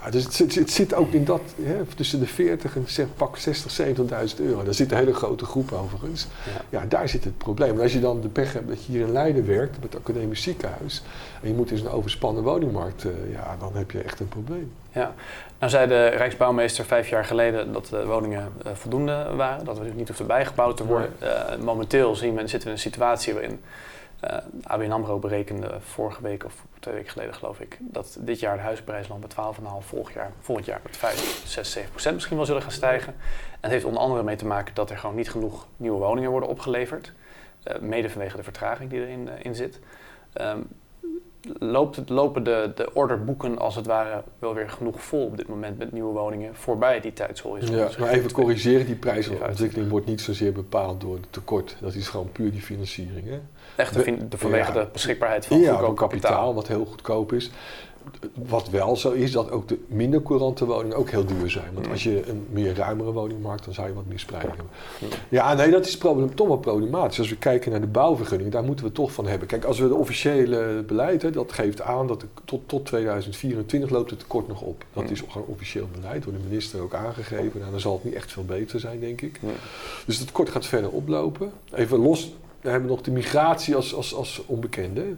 [0.00, 3.06] Ja, dus het, het, het, zit ook in dat, hè, tussen de 40 en zeg,
[3.16, 4.62] pak 60, 70.000 euro.
[4.62, 6.26] Daar zit een hele grote groep overigens.
[6.44, 6.78] Ja.
[6.78, 6.86] ja.
[6.86, 7.74] daar zit het probleem.
[7.74, 9.96] En als je dan de pech hebt dat je hier in Leiden werkt, op het
[9.96, 11.02] academisch ziekenhuis,
[11.42, 14.72] en je moet in zo'n overspannen woningmarkt, uh, ja, dan heb je echt een probleem.
[14.92, 15.14] Ja,
[15.58, 19.94] nou zei de Rijksbouwmeester vijf jaar geleden dat de woningen uh, voldoende waren, dat er
[19.94, 21.12] niet hoefden bijgebouwd te worden.
[21.22, 23.60] Uh, momenteel zien we, zitten we in een situatie waarin
[24.24, 24.30] uh,
[24.62, 27.78] ABN AMRO berekende vorige week of twee weken geleden geloof ik...
[27.80, 31.72] dat dit jaar de huisprijzen nog met 12,5, volgend jaar, volgend jaar met 5, 6,
[31.72, 33.14] 7 procent misschien wel zullen gaan stijgen.
[33.52, 36.30] En dat heeft onder andere mee te maken dat er gewoon niet genoeg nieuwe woningen
[36.30, 37.12] worden opgeleverd.
[37.64, 39.80] Uh, mede vanwege de vertraging die erin uh, in zit.
[40.40, 40.68] Um,
[41.58, 45.78] loopt, lopen de, de orderboeken als het ware wel weer genoeg vol op dit moment
[45.78, 47.76] met nieuwe woningen voorbij die tijdshorizon.
[47.76, 51.76] Ja, maar even corrigeren, die prijsontwikkeling wordt niet zozeer bepaald door het tekort.
[51.80, 53.28] Dat is gewoon puur die financiering.
[53.28, 53.40] Hè?
[53.76, 55.94] Echt de, de, vanwege de beschikbaarheid van ja, kapitaal.
[55.94, 56.54] kapitaal.
[56.54, 57.50] wat heel goedkoop is
[58.48, 61.74] wat wel zo is, dat ook de minder courante woningen ook heel duur zijn.
[61.74, 64.74] Want als je een meer ruimere woning maakt, dan zou je wat meer spreiding hebben.
[65.28, 65.98] Ja, nee, dat is
[66.34, 67.18] toch wel problematisch.
[67.18, 69.48] Als we kijken naar de bouwvergunning, daar moeten we toch van hebben.
[69.48, 74.10] Kijk, als we het officiële beleid, hè, dat geeft aan dat tot, tot 2024 loopt
[74.10, 74.84] het tekort nog op.
[74.92, 77.60] Dat is gewoon officieel beleid, door de minister ook aangegeven.
[77.60, 79.40] Nou, dan zal het niet echt veel beter zijn, denk ik.
[80.06, 81.52] Dus het tekort gaat verder oplopen.
[81.74, 85.14] Even los, we hebben nog de migratie als, als, als onbekende.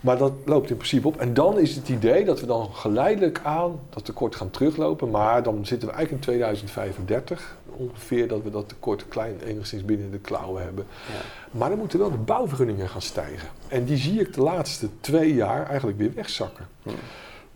[0.00, 1.20] Maar dat loopt in principe op.
[1.20, 5.10] En dan is het idee dat we dan geleidelijk aan dat tekort gaan teruglopen.
[5.10, 10.10] Maar dan zitten we eigenlijk in 2035 ongeveer dat we dat tekort klein enigszins binnen
[10.10, 10.86] de klauwen hebben.
[11.06, 11.58] Ja.
[11.58, 13.48] Maar dan moeten wel de bouwvergunningen gaan stijgen.
[13.68, 16.66] En die zie ik de laatste twee jaar eigenlijk weer wegzakken.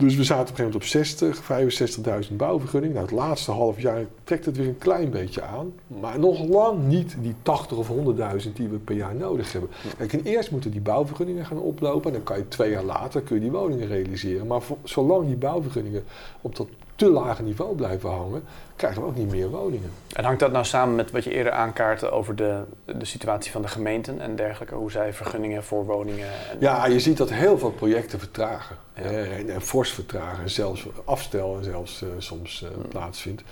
[0.00, 2.94] Dus we zaten op een gegeven moment op 60, 65.000 bouwvergunningen.
[2.94, 5.72] Nou, het laatste half jaar trekt het weer een klein beetje aan.
[5.86, 9.70] Maar nog lang niet die 80 of 100.000 die we per jaar nodig hebben.
[9.96, 12.06] Kijk, en eerst moeten die bouwvergunningen gaan oplopen.
[12.06, 14.46] En dan kan je twee jaar later kun je die woningen realiseren.
[14.46, 16.04] Maar zolang die bouwvergunningen
[16.40, 16.68] op dat
[17.00, 18.42] te lage niveau blijven hangen,
[18.76, 19.90] krijgen we ook niet meer woningen.
[20.12, 23.62] En hangt dat nou samen met wat je eerder aankaartte over de, de situatie van
[23.62, 26.26] de gemeenten en dergelijke, hoe zij vergunningen voor woningen?
[26.26, 28.76] En ja, je ziet dat heel veel projecten vertragen.
[28.92, 33.42] en, en, fors vertragen, en zelfs afstel en zelfs uh, soms uh, plaatsvindt.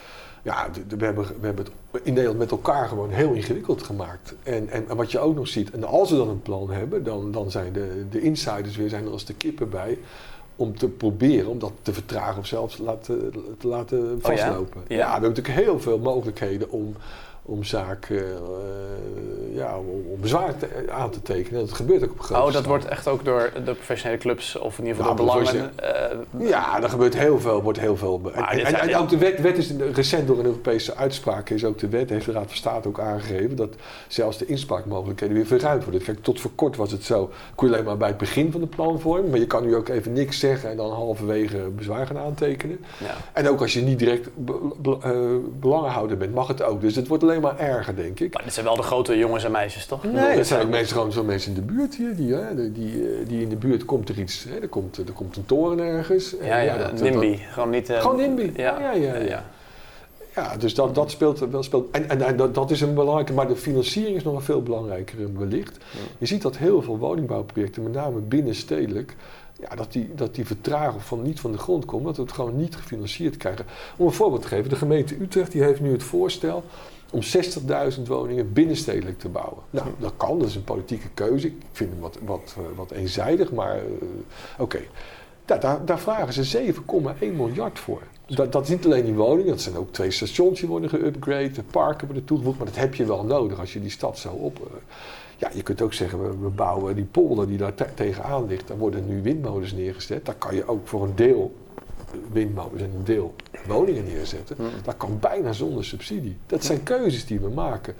[0.42, 4.34] Ja, we hebben, we hebben het in Nederland met elkaar gewoon heel ingewikkeld gemaakt.
[4.42, 7.04] En, en, en, wat je ook nog ziet, en als we dan een plan hebben,
[7.04, 9.98] dan, dan zijn de, de insiders weer zijn er als de kippen bij
[10.58, 14.80] om te proberen om dat te vertragen of zelfs laten, te laten vastlopen.
[14.88, 14.96] ja?
[14.96, 15.04] ja?
[15.04, 16.94] we hebben natuurlijk heel veel mogelijkheden om
[17.48, 20.54] om zaken, uh, ja, om, bezwaar
[20.90, 21.60] aan te tekenen.
[21.60, 24.78] Dat gebeurt ook op grote Oh, dat wordt echt ook door de professionele clubs of
[24.78, 25.72] in ieder geval nou, door belangen...
[26.40, 28.20] Uh, ja, er gebeurt heel veel, wordt heel veel...
[28.34, 31.88] En, en, ook de wet, wet is recent door een Europese uitspraak is ook de
[31.88, 33.74] wet, heeft de Raad van State ook aangegeven, dat
[34.08, 36.02] zelfs de inspraakmogelijkheden weer verruimd worden.
[36.02, 38.60] Kijk, tot voor kort was het zo, kon je alleen maar bij het begin van
[38.60, 42.18] de planvorming, maar je kan nu ook even niks zeggen en dan halverwege bezwaar gaan
[42.18, 42.78] aantekenen.
[42.98, 43.14] Ja.
[43.32, 46.80] En ook als je niet direct be, uh, belangenhouder bent, mag het ook.
[46.80, 48.34] Dus het wordt alleen maar erger, denk ik.
[48.34, 50.04] Maar dit zijn wel de grote jongens en meisjes, toch?
[50.04, 52.16] Nee, het zijn ook mensen, gewoon zo mensen in de buurt hier.
[52.16, 55.12] Die, hè, die, eh, die in de buurt komt er iets, hè, er, komt, er
[55.12, 56.34] komt een toren ergens.
[56.42, 57.36] Ja, ja, ja NIMBY.
[57.36, 57.90] gewoon niet...
[57.90, 58.80] Uh, gewoon NIMBY, ja.
[58.80, 59.44] Ja, ja, ja.
[60.34, 60.56] ja.
[60.56, 61.62] dus dat, dat speelt wel.
[61.62, 64.42] Speelt, en en, en dat, dat, is een belangrijke, maar de financiering is nog een
[64.42, 65.76] veel belangrijker wellicht.
[66.18, 69.16] Je ziet dat heel veel woningbouwprojecten, met name binnenstedelijk,
[69.60, 72.32] ja, dat, die, dat die vertraging van niet van de grond komt, dat we het
[72.32, 73.66] gewoon niet gefinancierd krijgen.
[73.96, 76.64] Om een voorbeeld te geven, de gemeente Utrecht die heeft nu het voorstel
[77.10, 77.20] om
[77.96, 79.62] 60.000 woningen binnenstedelijk te bouwen.
[79.70, 81.46] Nou, dat kan, dat is een politieke keuze.
[81.46, 84.08] Ik vind hem wat, wat, eh, wat eenzijdig, maar uh,
[84.58, 84.80] oké.
[85.44, 88.02] daar, daar vragen ze 7,1 miljard voor.
[88.26, 91.50] Dat, dat is niet alleen die woningen, dat zijn ook twee stations die worden geüpgrade,
[91.50, 94.28] de parken worden toegevoegd, maar dat heb je wel nodig als je die stad zo
[94.28, 94.58] op.
[94.58, 94.66] Uh,
[95.38, 98.78] ja, je kunt ook zeggen, we, we bouwen die polder die daar tegenaan ligt, daar
[98.78, 100.26] worden nu windmolens neergezet.
[100.26, 101.54] Daar kan je ook voor een deel
[102.32, 103.34] windmolens en een deel
[103.66, 104.56] woningen neerzetten.
[104.84, 106.36] Dat kan bijna zonder subsidie.
[106.46, 107.94] Dat zijn keuzes die we maken.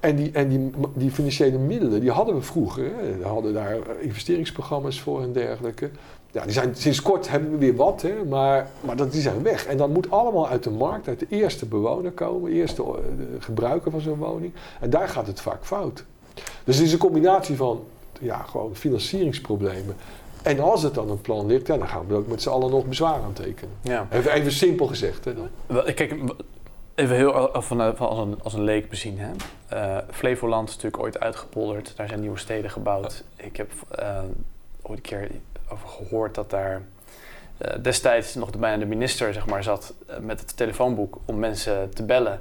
[0.00, 2.84] En, die, en die, die financiële middelen, die hadden we vroeger.
[2.84, 3.16] Hè.
[3.16, 5.90] We hadden daar investeringsprogramma's voor en dergelijke.
[6.30, 9.42] Ja, die zijn, sinds kort hebben we weer wat, hè, maar, maar dat, die zijn
[9.42, 9.66] weg.
[9.66, 12.82] En dat moet allemaal uit de markt, uit de eerste bewoner komen, eerste
[13.16, 14.52] de gebruiker van zo'n woning.
[14.80, 16.04] En daar gaat het vaak fout.
[16.64, 17.84] Dus het is een combinatie van
[18.20, 19.96] ja, gewoon financieringsproblemen.
[20.42, 22.70] En als het dan een plan ligt, ja, dan gaan we ook met z'n allen
[22.70, 23.74] nog bezwaar aan tekenen.
[23.80, 24.06] Ja.
[24.10, 25.24] Even, even simpel gezegd.
[25.24, 25.48] Hè, dan.
[25.94, 26.14] Kijk,
[26.94, 29.18] even heel van, als, een, als een leek bezien.
[29.18, 29.30] Hè.
[29.72, 31.92] Uh, Flevoland is natuurlijk ooit uitgepolderd.
[31.96, 33.24] Daar zijn nieuwe steden gebouwd.
[33.36, 33.70] Ik heb
[34.00, 34.18] uh,
[34.82, 35.30] ooit een keer
[35.68, 36.82] over gehoord dat daar
[37.58, 42.02] uh, destijds nog bijna de minister zeg maar, zat met het telefoonboek om mensen te
[42.02, 42.40] bellen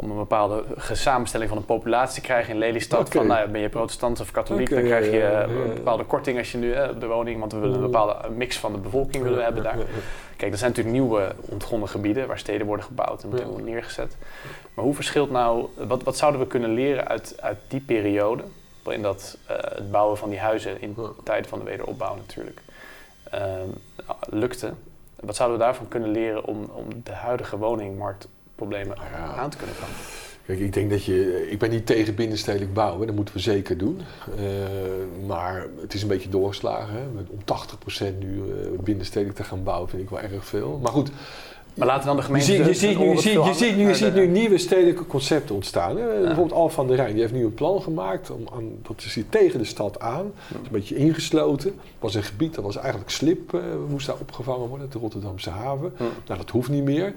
[0.00, 3.08] om een bepaalde samenstelling van een populatie te krijgen in Lelystad.
[3.08, 6.58] Van nou, ben je protestant of katholiek, dan krijg je een bepaalde korting als je
[6.58, 9.62] nu de woning, want we willen een bepaalde mix van de bevolking willen we hebben
[9.62, 9.78] daar.
[10.36, 14.16] Kijk, er zijn natuurlijk nieuwe ontgonnen gebieden waar steden worden gebouwd en worden neergezet.
[14.74, 18.42] Maar hoe verschilt nou, wat, wat zouden we kunnen leren uit, uit die periode,
[18.88, 22.60] in dat uh, het bouwen van die huizen in de tijd van de wederopbouw natuurlijk,
[23.34, 23.40] uh,
[24.30, 24.72] lukte.
[25.20, 28.28] Wat zouden we daarvan kunnen leren om, om de huidige woningmarkt
[28.58, 29.88] problemen ah, aan te kunnen gaan.
[30.46, 31.50] Kijk, ik denk dat je.
[31.50, 34.00] Ik ben niet tegen binnenstedelijk bouwen, dat moeten we zeker doen.
[34.28, 36.94] Uh, maar het is een beetje doorgeslagen.
[36.94, 37.02] Hè?
[37.28, 37.40] Om
[38.12, 40.78] 80% nu uh, binnenstedelijk te gaan bouwen vind ik wel erg veel.
[40.82, 41.10] Maar goed,
[41.78, 42.52] maar laten dan de gemeente...
[42.52, 45.06] Je ziet, je ziet, nu, je ziet, je ziet, nu, je ziet nu nieuwe stedelijke
[45.06, 45.96] concepten ontstaan.
[45.96, 46.04] Hè?
[46.04, 48.30] Bijvoorbeeld Al van der Rijn, die heeft nu een plan gemaakt.
[48.30, 50.32] Om aan, dat is hier tegen de stad aan.
[50.48, 51.70] Dat is een beetje ingesloten.
[51.70, 55.50] Het was een gebied, dat was eigenlijk slip, uh, moest daar opgevangen worden, de Rotterdamse
[55.50, 55.92] haven.
[55.98, 57.06] Nou, dat hoeft niet meer.
[57.06, 57.14] En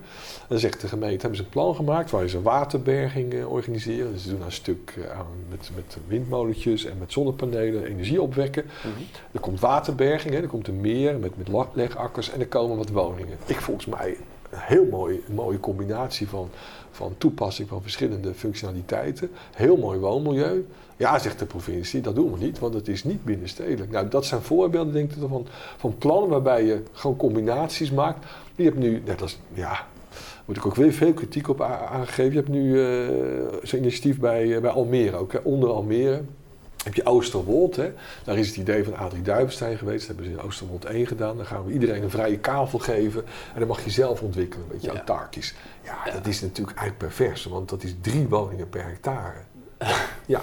[0.48, 4.12] dan zegt de gemeente, hebben ze een plan gemaakt waar ze waterberging uh, organiseren.
[4.12, 8.64] Dus ze doen een stuk uh, aan met, met windmolentjes en met zonnepanelen energie opwekken.
[8.64, 9.02] Mhm.
[9.32, 10.42] Er komt waterberging, hè?
[10.42, 13.38] er komt een meer met, met legakkers en er komen wat woningen.
[13.46, 14.18] Ik volgens mij
[14.56, 16.50] heel mooi, mooie combinatie van,
[16.92, 19.30] van toepassing van verschillende functionaliteiten.
[19.56, 20.66] Heel mooi woonmilieu.
[20.98, 23.92] Ja, zegt de provincie, dat doen we niet, want het is niet binnenstedelijk.
[23.92, 28.26] Nou, dat zijn voorbeelden, denk ik, van, van plannen waarbij je gewoon combinaties maakt.
[28.56, 29.88] Je hebt nu, net als, ja,
[30.46, 32.32] moet ik ook weer veel kritiek op aangegeven.
[32.32, 36.22] Je hebt nu uh, zo'n initiatief bij, eh, bij Almere ook, onder Almere
[36.84, 37.92] heb je Oosterwold, hè?
[38.24, 40.08] daar is het idee van Adrie Duivenstein geweest.
[40.08, 41.38] Dat hebben ze in Oosterwold 1 gedaan.
[41.38, 43.26] Dan gaan we iedereen een vrije kavel geven.
[43.54, 44.98] En dan mag je zelf ontwikkelen, een beetje ja.
[44.98, 45.54] autarkisch.
[45.84, 49.40] Ja, dat is natuurlijk eigenlijk pervers, want dat is drie woningen per hectare.
[50.26, 50.42] ja.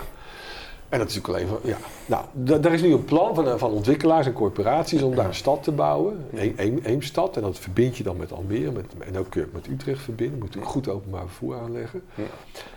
[0.88, 1.78] En dat is natuurlijk alleen van, ja.
[2.06, 5.34] Nou, daar is nu een plan van, eh, van ontwikkelaars en corporaties om daar een
[5.34, 6.26] stad te bouwen.
[6.34, 7.36] Een, Eemstad.
[7.36, 8.70] En dat verbind je dan met Almere.
[8.72, 10.38] Met, en ook kun je met Utrecht verbinden.
[10.38, 12.02] Moet je goed openbaar vervoer aanleggen.
[12.14, 12.24] Ja,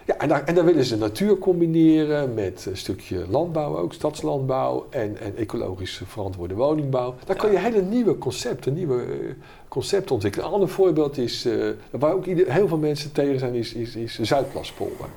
[0.06, 3.93] ja en, daar, en dan willen ze natuur combineren met een stukje landbouw ook.
[3.93, 7.15] Stadslandbouw en, en ecologisch verantwoorde woningbouw.
[7.26, 9.34] Daar kan je hele nieuwe concepten, nieuwe uh,
[9.67, 10.47] concepten ontwikkelen.
[10.47, 13.95] Een ander voorbeeld is, uh, waar ook ieder, heel veel mensen tegen zijn, is, is,
[13.95, 15.08] is Zuidplaspolder.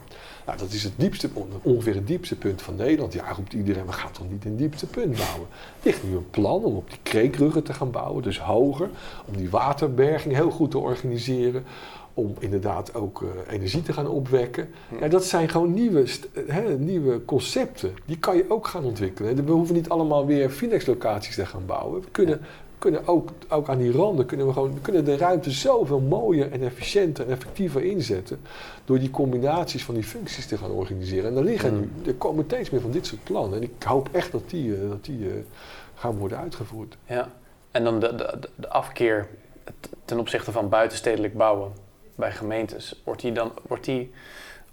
[0.47, 1.29] Nou, dat is het diepste,
[1.63, 3.13] ongeveer het diepste punt van Nederland.
[3.13, 5.49] Ja, roept iedereen, we gaan toch niet een diepste punt bouwen?
[5.51, 8.89] Er ligt nu een plan om op die kreekruggen te gaan bouwen, dus hoger.
[9.25, 11.65] Om die waterberging heel goed te organiseren.
[12.15, 14.69] Om inderdaad ook uh, energie te gaan opwekken.
[15.01, 16.07] Ja, dat zijn gewoon nieuwe,
[16.47, 17.95] hè, nieuwe concepten.
[18.05, 19.45] Die kan je ook gaan ontwikkelen.
[19.45, 22.01] We hoeven niet allemaal weer Finex-locaties te gaan bouwen.
[22.01, 22.41] We kunnen
[22.85, 26.63] kunnen ook, ook aan die randen kunnen we gewoon kunnen de ruimte zoveel mooier en
[26.63, 28.41] efficiënter en effectiever inzetten.
[28.85, 31.31] Door die combinaties van die functies te gaan organiseren.
[31.31, 33.59] En er, liggen nu, er komen steeds meer van dit soort plannen.
[33.59, 35.33] En ik hoop echt dat die, eh, dat die uh,
[35.95, 36.97] gaan worden uitgevoerd.
[37.07, 37.31] Ja,
[37.71, 39.29] en dan de, de, de afkeer
[40.05, 41.73] ten opzichte van buitenstedelijk bouwen
[42.15, 43.01] bij gemeentes.
[43.05, 44.11] Wordt die dan wordt die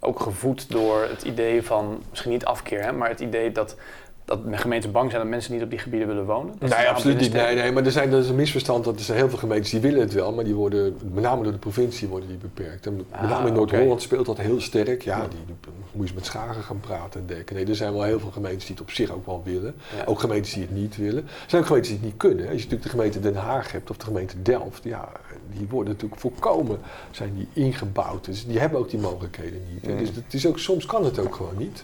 [0.00, 3.76] ook gevoed door het idee van, misschien niet afkeer, hè, maar het idee dat
[4.24, 6.54] dat gemeentes bang zijn dat mensen niet op die gebieden willen wonen?
[6.58, 7.32] nee, absoluut niet.
[7.32, 8.84] Nee, nee, maar er, zijn, er is een misverstand.
[8.84, 11.42] Dat er zijn heel veel gemeentes die willen het wel, maar die worden, met name
[11.42, 12.86] door de provincie, worden die beperkt.
[12.86, 15.02] En met ah, name in Noord-Holland speelt dat heel sterk.
[15.02, 15.54] Ja, die, die,
[15.92, 17.56] moet je met Schagen gaan praten en denken.
[17.56, 19.74] Nee, er zijn wel heel veel gemeentes die het op zich ook wel willen.
[20.06, 21.22] Ook gemeentes die het niet willen.
[21.22, 22.44] Er zijn ook gemeentes die het niet kunnen.
[22.44, 25.08] Als je natuurlijk de gemeente Den Haag hebt of de gemeente Delft, ja,
[25.56, 26.78] die worden natuurlijk volkomen
[27.10, 28.24] zijn die ingebouwd.
[28.24, 29.98] Dus die hebben ook die mogelijkheden niet.
[29.98, 31.82] Dus het is ook, soms kan het ook gewoon niet.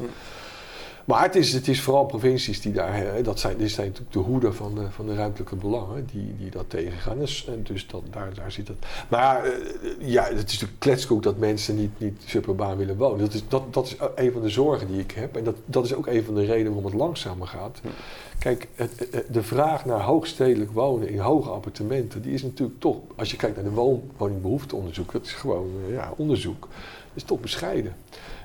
[1.08, 4.12] Maar het is, het is vooral provincies die daar, hè, dat zijn, dit zijn natuurlijk
[4.12, 7.18] de hoeden van de, van de ruimtelijke belangen, die, die dat tegengaan.
[7.18, 8.76] Dus, dus dat, daar, daar zit het.
[9.08, 9.52] Maar uh,
[9.98, 13.18] ja, het is natuurlijk kletskoek dat mensen niet, niet suburbaan willen wonen.
[13.18, 15.36] Dat is, dat, dat is een van de zorgen die ik heb.
[15.36, 17.80] En dat, dat is ook een van de redenen waarom het langzamer gaat.
[18.38, 23.30] Kijk, het, de vraag naar hoogstedelijk wonen in hoge appartementen, die is natuurlijk toch, als
[23.30, 26.68] je kijkt naar de woningbehoefteonderzoek, dat is gewoon ja, onderzoek,
[27.18, 27.94] is toch bescheiden.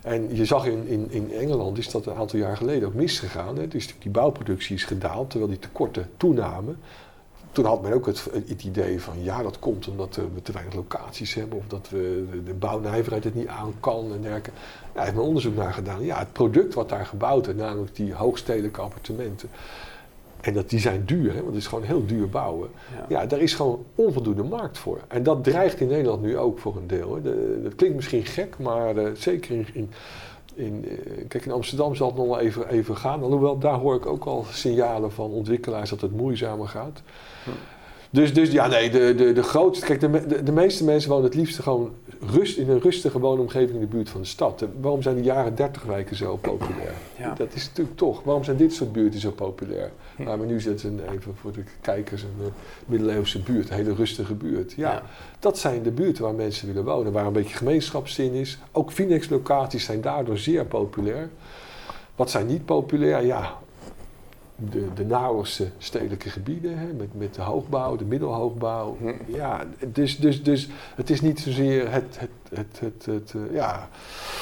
[0.04, 3.58] En je zag in, in, in Engeland is dat een aantal jaar geleden ook misgegaan.
[3.58, 3.68] Hè?
[3.68, 6.78] Dus die bouwproductie is gedaald, terwijl die tekorten toenamen.
[7.52, 10.74] Toen had men ook het, het idee van ja, dat komt omdat we te weinig
[10.74, 14.52] locaties hebben of dat we de bouwnijverheid het niet aan kan en dergelijke.
[14.52, 16.06] Ja, daar heeft men onderzoek naar gedaan.
[16.06, 19.50] Ja, het product wat daar gebouwd is, namelijk die hoogstedelijke appartementen,
[20.44, 22.70] en dat, die zijn duur, hè, want het is gewoon heel duur bouwen.
[22.98, 23.06] Ja.
[23.20, 23.26] ja.
[23.26, 25.00] daar is gewoon onvoldoende markt voor.
[25.08, 27.16] En dat dreigt in Nederland nu ook voor een deel.
[27.16, 27.22] Hè.
[27.22, 29.92] De, dat klinkt misschien gek, maar uh, zeker in, in,
[30.56, 33.24] in uh, kijk, in Amsterdam zal het nog wel even, even gaan.
[33.24, 37.02] Alhoewel, daar hoor ik ook al signalen van ontwikkelaars dat het moeizamer gaat.
[37.44, 37.50] Hm.
[38.10, 39.86] Dus, dus ja, nee, de, de, de grootste.
[39.86, 41.92] Kijk, de, de, de, meeste mensen wonen het liefst gewoon
[42.32, 44.66] rust, in een rustige woonomgeving in de buurt van de stad.
[44.82, 46.94] waarom zijn de jaren 30 wijken zo populair?
[47.18, 47.34] Ja.
[47.34, 48.24] Dat is natuurlijk toch.
[48.24, 49.92] Waarom zijn dit soort buurten zo populair?
[50.16, 50.24] Hm.
[50.24, 52.52] Waar we nu zitten, even voor de kijkers, een
[52.86, 54.74] middeleeuwse buurt, een hele rustige buurt.
[54.74, 55.04] Ja, ja,
[55.40, 58.58] dat zijn de buurten waar mensen willen wonen, waar een beetje gemeenschapszin is.
[58.72, 61.30] Ook Phoenix-locaties zijn daardoor zeer populair.
[62.16, 63.26] Wat zijn niet populair?
[63.26, 63.58] Ja,
[64.72, 68.98] de, de nauwste stedelijke gebieden, hè, met, met de hoogbouw, de middelhoogbouw.
[69.00, 69.36] Hm.
[69.36, 73.90] Ja, dus, dus, dus het is niet zozeer het, het, het, het, het uh, ja.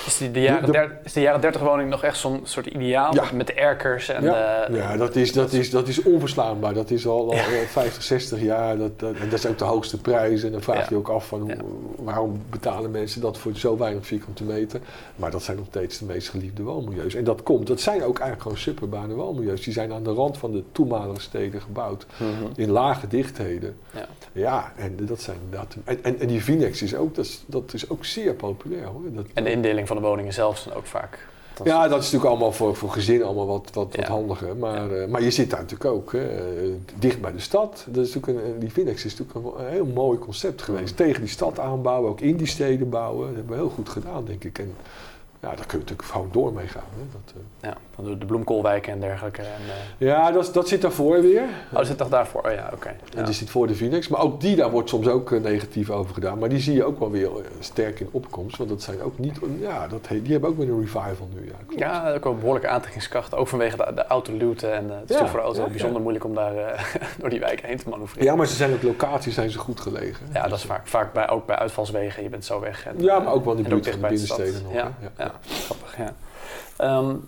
[0.05, 3.13] Is, die, de jaren der, is de jaren 30 woning nog echt zo'n soort ideaal
[3.13, 3.23] ja.
[3.33, 4.09] met de erkers?
[4.09, 6.73] En ja, de, ja dat, is, dat, is, dat is onverslaanbaar.
[6.73, 8.77] Dat is al, al 50, 60 jaar.
[8.77, 10.43] Dat, dat, en dat is ook de hoogste prijs.
[10.43, 11.51] En dan vraag je ook af van
[11.95, 14.79] waarom betalen mensen dat voor zo weinig vierkante meter.
[15.15, 17.15] Maar dat zijn nog steeds de meest geliefde woonmilieus.
[17.15, 19.63] En dat komt, dat zijn ook eigenlijk gewoon suburbane woonmilieus.
[19.63, 22.05] Die zijn aan de rand van de toenmalige steden gebouwd.
[22.17, 22.51] Mm -hmm.
[22.55, 23.77] In lage dichtheden.
[23.93, 25.75] Ja, ja en dat zijn dat.
[25.83, 29.01] En, en, en die Vinex is ook, dat is, dat is ook zeer populair hoor.
[29.13, 31.29] Dat, en de indeling van de woningen zelf dan ook vaak.
[31.53, 34.55] Dat ja, dat is natuurlijk allemaal voor, voor gezinnen allemaal wat, wat, wat handiger.
[34.55, 35.01] Maar, ja.
[35.01, 36.27] uh, maar je zit daar natuurlijk ook, hè,
[36.99, 37.85] dicht bij de stad.
[37.89, 40.91] Dat is natuurlijk een, die Vinex is natuurlijk een, een heel mooi concept geweest.
[40.91, 40.95] Mm.
[40.95, 43.27] Tegen die stad aanbouwen, ook in die steden bouwen.
[43.27, 44.59] Dat hebben we heel goed gedaan, denk ik.
[44.59, 44.75] En,
[45.41, 46.83] ja, daar kun je natuurlijk gewoon door mee gaan.
[46.95, 47.03] Hè.
[47.11, 47.41] Dat, uh...
[47.61, 49.41] Ja, dan de bloemkoolwijken en dergelijke.
[49.41, 50.07] En, uh...
[50.07, 51.41] Ja, dat, dat zit daarvoor weer.
[51.41, 52.41] Oh, dat zit toch daarvoor?
[52.45, 52.73] Oh, ja, oké.
[52.75, 52.95] Okay.
[53.15, 54.07] En die zit voor de Phoenix.
[54.07, 56.39] Maar ook die, daar wordt soms ook uh, negatief over gedaan.
[56.39, 58.57] Maar die zie je ook wel weer sterk in opkomst.
[58.57, 59.39] Want dat zijn ook niet...
[59.59, 61.45] Ja, dat, die hebben ook weer een revival nu.
[61.45, 61.79] Ja, klopt.
[61.79, 63.35] ja ook een behoorlijke aantrekkingskracht.
[63.35, 64.67] Ook vanwege de, de autoluwte.
[64.67, 66.53] En het is ja, voor de auto ja, bijzonder moeilijk om daar
[67.19, 68.25] door die wijken heen te manoeuvreren.
[68.25, 70.27] Ja, maar ze zijn ook locaties zijn ze goed gelegen.
[70.33, 72.23] Ja, dat is vaak, vaak bij, ook bij uitvalswegen.
[72.23, 72.85] Je bent zo weg.
[72.85, 74.73] En, ja, maar ook wel in de buurt van de binnensteden nog.
[74.73, 75.53] Ja, ja.
[75.53, 75.97] grappig.
[75.97, 76.13] Ja.
[76.97, 77.27] Um,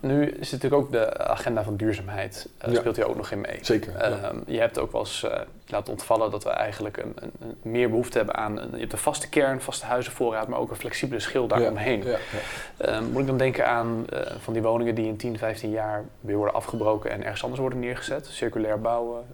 [0.00, 2.78] nu is natuurlijk ook de agenda van duurzaamheid, uh, ja.
[2.78, 3.58] speelt hier ook nog in mee.
[3.62, 3.92] Zeker.
[3.98, 4.32] Ja.
[4.46, 5.26] Je hebt ook wel eens
[5.66, 8.92] laten ontvallen dat we eigenlijk een, een, een meer behoefte hebben aan een, je hebt
[8.92, 12.04] een vaste kern, vaste huizenvoorraad, maar ook een flexibele schil daaromheen.
[12.04, 12.96] Ja.
[12.96, 16.04] Um, moet ik dan denken aan uh, van die woningen die in 10, 15 jaar
[16.20, 19.24] weer worden afgebroken en ergens anders worden neergezet, circulair bouwen,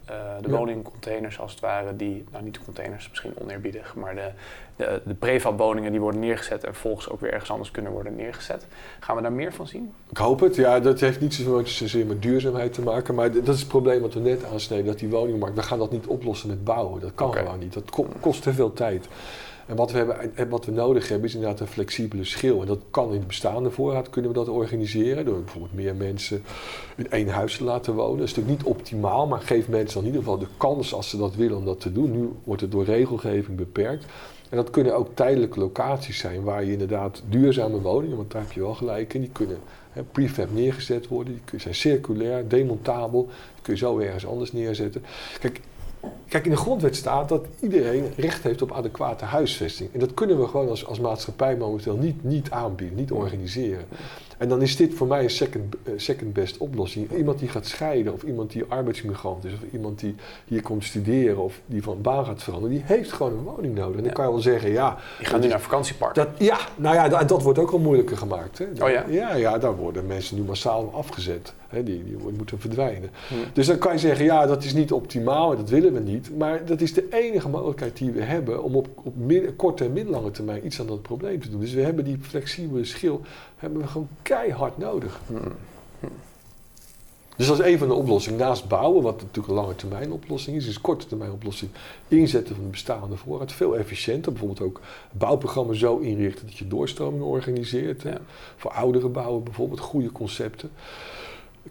[0.41, 4.29] de woningcontainers als het ware, die, nou niet de containers, misschien oneerbiedig, maar de,
[4.75, 8.65] de, de prefabwoningen die worden neergezet en vervolgens ook weer ergens anders kunnen worden neergezet.
[8.99, 9.93] Gaan we daar meer van zien?
[10.09, 10.55] Ik hoop het.
[10.55, 13.15] Ja, dat heeft niet zozeer met duurzaamheid te maken.
[13.15, 14.85] Maar dat is het probleem wat we net aansneden.
[14.85, 17.01] Dat die woningmarkt, we gaan dat niet oplossen met bouwen.
[17.01, 17.43] Dat kan okay.
[17.43, 17.73] gewoon niet.
[17.73, 19.07] Dat kost te veel tijd.
[19.65, 22.61] En wat we, hebben, en wat we nodig hebben is inderdaad een flexibele schil.
[22.61, 25.25] En dat kan in de bestaande voorraad kunnen we dat organiseren.
[25.25, 26.43] Door bijvoorbeeld meer mensen
[26.95, 28.17] in één huis te laten wonen.
[28.17, 31.09] Dat is natuurlijk niet optimaal, maar geeft mensen dan in ieder geval de kans als
[31.09, 32.11] ze dat willen om dat te doen.
[32.11, 34.05] Nu wordt het door regelgeving beperkt.
[34.49, 38.51] En dat kunnen ook tijdelijke locaties zijn waar je inderdaad duurzame woningen, want daar heb
[38.51, 39.57] je wel gelijk in, die kunnen
[39.91, 45.03] hè, prefab neergezet worden, die zijn circulair, demontabel, die kun je zo ergens anders neerzetten.
[45.39, 45.61] Kijk,
[46.27, 49.93] Kijk, in de grondwet staat dat iedereen recht heeft op adequate huisvesting.
[49.93, 53.85] En dat kunnen we gewoon als, als maatschappij momenteel niet, niet aanbieden, niet organiseren.
[54.41, 57.11] En dan is dit voor mij een second, uh, second best oplossing.
[57.17, 61.37] Iemand die gaat scheiden, of iemand die arbeidsmigrant is, of iemand die hier komt studeren,
[61.37, 63.97] of die van baan gaat veranderen, die heeft gewoon een woning nodig.
[63.97, 64.97] En dan kan je wel zeggen, ja.
[65.17, 66.15] Die gaat nu naar vakantiepark.
[66.15, 68.57] Dat, ja, nou ja, dat, dat wordt ook al moeilijker gemaakt.
[68.57, 68.65] Hè.
[68.83, 69.05] oh ja?
[69.07, 71.53] Ja, ja, daar worden mensen nu massaal afgezet.
[71.67, 73.09] Hè, die, die moeten verdwijnen.
[73.27, 73.35] Hm.
[73.53, 76.37] Dus dan kan je zeggen, ja, dat is niet optimaal, dat willen we niet.
[76.37, 79.13] Maar dat is de enige mogelijkheid die we hebben om op, op
[79.55, 81.59] korte en middellange termijn iets aan dat probleem te doen.
[81.59, 83.21] Dus we hebben die flexibele schil
[83.61, 85.19] hebben we gewoon keihard nodig.
[85.27, 85.51] Hmm.
[87.35, 88.39] Dus dat is een van de oplossingen.
[88.39, 91.71] Naast bouwen, wat natuurlijk een lange termijn oplossing is, is korte termijn oplossing.
[92.07, 93.51] Inzetten van de bestaande voorraad.
[93.51, 94.31] Veel efficiënter.
[94.31, 98.01] Bijvoorbeeld ook bouwprogramma's zo inrichten dat je doorstroming organiseert.
[98.01, 98.17] Ja.
[98.57, 100.71] Voor oudere bouwen bijvoorbeeld, goede concepten.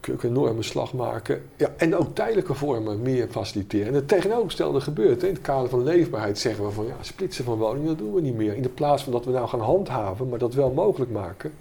[0.00, 1.42] Kun je een enorme slag maken.
[1.56, 3.86] Ja, en ook tijdelijke vormen meer faciliteren.
[3.86, 5.20] En het tegenovergestelde gebeurt.
[5.20, 5.28] Hè.
[5.28, 8.20] In het kader van leefbaarheid zeggen we van ja, splitsen van woningen, dat doen we
[8.20, 8.54] niet meer.
[8.54, 11.52] In de plaats van dat we nou gaan handhaven, maar dat wel mogelijk maken.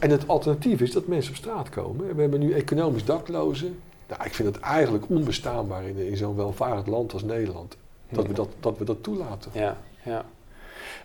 [0.00, 2.14] En het alternatief is dat mensen op straat komen.
[2.14, 3.78] We hebben nu economisch daklozen.
[4.08, 7.76] Nou, ik vind het eigenlijk onbestaanbaar in, in zo'n welvarend land als Nederland.
[8.10, 9.50] Dat, we dat, dat we dat toelaten.
[9.54, 10.24] Ja, ja.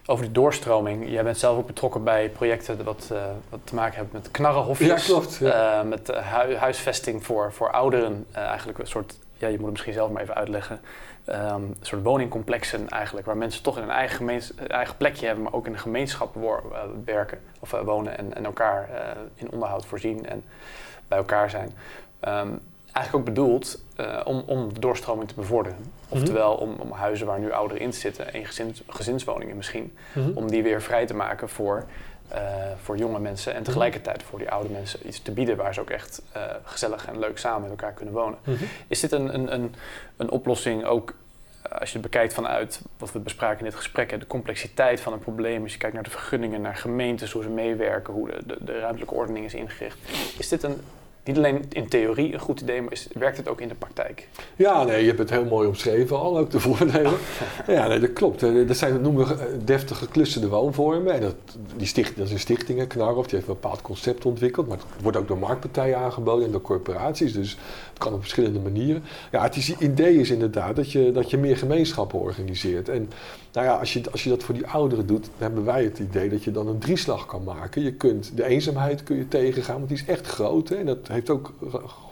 [0.07, 1.09] Over die doorstroming.
[1.09, 4.87] Jij bent zelf ook betrokken bij projecten wat, uh, wat te maken hebben met knarrenhofjes.
[4.87, 5.35] Ja, klopt.
[5.35, 5.79] Ja.
[5.79, 6.11] Uh, met
[6.57, 8.25] huisvesting voor, voor ouderen.
[8.31, 10.79] Uh, eigenlijk een soort, ja, je moet het misschien zelf maar even uitleggen.
[11.29, 15.53] Um, een soort woningcomplexen eigenlijk, waar mensen toch in een eigen, eigen plekje hebben, maar
[15.53, 16.35] ook in een gemeenschap
[17.05, 18.89] werken of wonen en, en elkaar
[19.35, 20.43] in onderhoud voorzien en
[21.07, 21.73] bij elkaar zijn.
[22.27, 22.61] Um,
[22.95, 25.77] eigenlijk ook bedoeld uh, om, om de doorstroming te bevorderen.
[26.09, 30.31] Oftewel om, om huizen waar nu ouderen in zitten, en gezins, gezinswoningen misschien, -hmm.
[30.35, 31.85] om die weer vrij te maken voor,
[32.33, 32.39] uh,
[32.83, 35.89] voor jonge mensen en tegelijkertijd voor die oude mensen iets te bieden waar ze ook
[35.89, 38.37] echt uh, gezellig en leuk samen met elkaar kunnen wonen.
[38.43, 38.67] Mm -hmm.
[38.87, 39.75] Is dit een, een, een,
[40.17, 41.15] een oplossing ook
[41.79, 45.19] als je het bekijkt vanuit wat we bespraken in dit gesprek, de complexiteit van een
[45.19, 48.57] probleem, als je kijkt naar de vergunningen, naar gemeentes, hoe ze meewerken, hoe de, de,
[48.63, 49.97] de ruimtelijke ordening is ingericht,
[50.37, 50.81] is dit een,
[51.25, 54.27] niet alleen in theorie een goed idee, maar is, werkt het ook in de praktijk?
[54.55, 57.17] Ja, nee, je hebt het heel mooi omschreven al, ook de voordelen.
[57.67, 58.39] ja, nee, dat klopt.
[58.67, 61.13] Dat zijn, dat noemen we deftig geclusterde woonvormen.
[61.13, 61.35] En dat,
[61.75, 64.67] die sticht, dat zijn stichtingen, Knarhoff, die heeft een bepaald concept ontwikkeld.
[64.67, 67.33] Maar het wordt ook door marktpartijen aangeboden en door corporaties.
[67.33, 67.57] Dus
[67.95, 69.03] het kan op verschillende manieren.
[69.31, 72.89] Ja, het idee is inderdaad dat je, dat je meer gemeenschappen organiseert.
[72.89, 73.09] En
[73.53, 75.99] nou ja, als je, als je dat voor die ouderen doet, dan hebben wij het
[75.99, 77.81] idee dat je dan een drieslag kan maken.
[77.81, 80.69] Je kunt de eenzaamheid kun je tegengaan, want die is echt groot.
[80.69, 80.75] Hè?
[80.75, 81.53] En dat heeft ook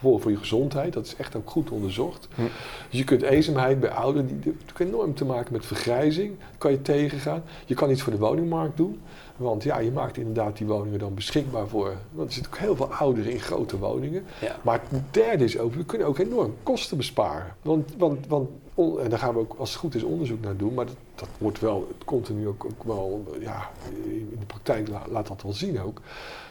[0.03, 0.93] gevolgen voor je gezondheid.
[0.93, 2.27] Dat is echt ook goed onderzocht.
[2.35, 2.41] Hm.
[2.89, 6.29] Dus je kunt eenzaamheid bij ouderen, die, die heeft enorm te maken met vergrijzing.
[6.39, 7.43] Dat kan je tegengaan.
[7.65, 9.01] Je kan iets voor de woningmarkt doen.
[9.37, 11.93] Want ja, je maakt inderdaad die woningen dan beschikbaar voor.
[12.11, 14.23] Want er zitten ook heel veel ouderen in grote woningen.
[14.41, 14.55] Ja.
[14.61, 17.55] Maar het derde is ook, we kunnen ook enorm kosten besparen.
[17.61, 20.73] Want, want, want en daar gaan we ook als het goed is onderzoek naar doen.
[20.73, 23.69] Maar dat, dat wordt wel continu ook, ook wel, ja,
[24.03, 26.01] in de praktijk laat dat wel zien ook.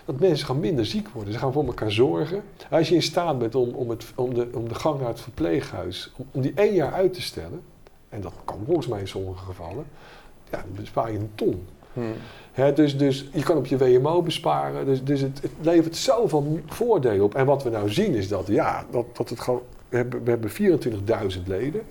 [0.04, 1.32] Dat mensen gaan minder ziek worden.
[1.32, 2.42] Ze gaan voor elkaar zorgen.
[2.70, 5.20] Als je in staat bent om, om, het, om, de, om de gang naar het
[5.20, 7.62] verpleeghuis, om, om die één jaar uit te stellen.
[8.08, 9.84] En dat kan volgens mij in sommige gevallen.
[10.50, 11.66] Ja, dan bespaar je een ton.
[11.92, 12.12] Hmm.
[12.52, 14.86] He, dus, dus je kan op je WMO besparen.
[14.86, 17.34] Dus, dus het, het levert zoveel voordelen op.
[17.34, 19.62] En wat we nou zien is dat, ja, dat, dat het gewoon.
[19.88, 20.50] We hebben, we hebben
[21.36, 21.82] 24.000 leden.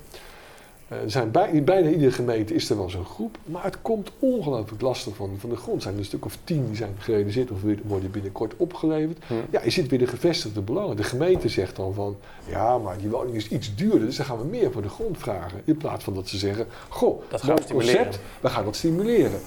[0.91, 3.37] Uh, zijn bij, in bijna iedere gemeente is er wel zo'n groep.
[3.45, 5.75] Maar het komt ongelooflijk lastig van, van de grond.
[5.75, 9.17] Er zijn een stuk of tien die zijn gerealiseerd of worden binnenkort opgeleverd.
[9.27, 9.41] Hmm.
[9.49, 10.95] Ja, je zit weer de gevestigde belangen.
[10.95, 12.17] De gemeente zegt dan van,
[12.49, 14.05] ja, maar die woning is iets duurder.
[14.05, 15.61] Dus dan gaan we meer voor de grond vragen.
[15.63, 19.39] In plaats van dat ze zeggen, goh, dat gaan we concept, we gaan dat stimuleren.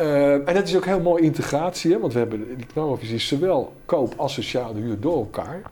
[0.00, 1.98] Uh, en dat is ook heel mooi integratie, hè?
[1.98, 2.56] want we hebben
[3.00, 5.62] die is zowel koop als sociale huur door elkaar.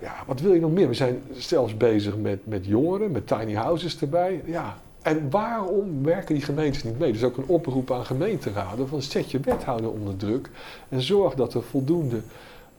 [0.00, 0.88] Ja, wat wil je nog meer?
[0.88, 4.42] We zijn zelfs bezig met, met jongeren, met tiny houses erbij.
[4.44, 4.76] Ja.
[5.02, 7.12] En waarom werken die gemeentes niet mee?
[7.12, 10.50] Dus ook een oproep aan gemeenteraden van zet je wethouder onder druk
[10.88, 12.20] en zorg dat er voldoende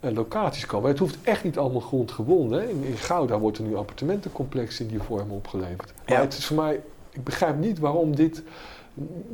[0.01, 0.89] uh, locaties komen.
[0.89, 2.59] Het hoeft echt niet allemaal grondgebonden.
[2.61, 2.67] Hè?
[2.69, 5.93] In, in Gouda wordt er nu appartementencomplex in die vorm opgeleverd.
[6.07, 6.21] Maar Ja.
[6.21, 8.43] het is voor mij, ik begrijp niet waarom dit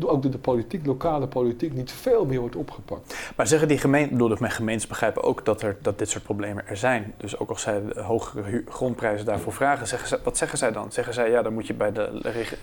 [0.05, 3.15] ook door de politiek, lokale politiek, niet veel meer wordt opgepakt.
[3.35, 6.67] Maar zeggen die gemeenten, bedoel, de gemeentes begrijpen ook dat, er, dat dit soort problemen
[6.67, 7.13] er zijn.
[7.17, 10.91] Dus ook als zij de hogere grondprijzen daarvoor vragen, zeggen ze, wat zeggen zij dan?
[10.91, 12.09] Zeggen zij, ja, dan moet je bij de,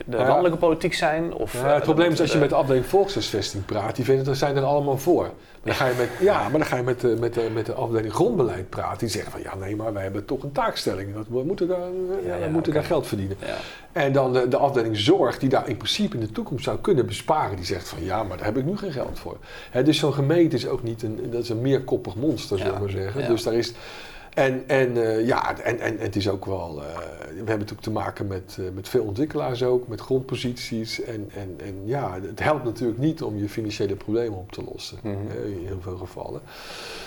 [0.07, 0.27] de Ja.
[0.27, 1.35] landelijke politiek zijn?
[1.35, 4.27] Of, Ja, eh, het probleem is als je met de afdeling volkshuisvesting praat, die vinden,
[4.27, 5.23] er zijn er allemaal voor.
[5.23, 5.33] Maar
[5.63, 7.73] dan ga je met, ja, maar dan ga je met, de, met, de, met de
[7.73, 8.99] afdeling grondbeleid praten.
[8.99, 11.15] Die zeggen van ja, nee, maar wij hebben toch een taakstelling.
[11.15, 11.79] Dat, we moeten, daar,
[12.25, 13.37] ja, we moeten daar geld verdienen.
[13.95, 14.01] Ja.
[14.01, 17.07] En dan de, de afdeling zorg, die daar in principe in de toekomst zou kunnen
[17.07, 19.37] besparen, die zegt van ja, maar daar heb ik nu geen geld voor.
[19.85, 22.85] Dus zo'n gemeente is ook niet een, dat is een meerkoppig monster, zullen we Ja,
[22.85, 23.21] maar zeggen.
[23.23, 23.29] ja.
[23.29, 23.73] Dus daar is.
[24.35, 26.83] En, en eh, ja, en, en, en het is ook wel.
[26.83, 26.87] eh,
[27.29, 31.03] we hebben natuurlijk te maken met, eh, met veel ontwikkelaars ook, met grondposities.
[31.03, 34.99] En, en, en ja, het helpt natuurlijk niet om je financiële problemen op te lossen.
[35.03, 35.15] Mhm.
[35.15, 36.41] eh, in heel veel gevallen.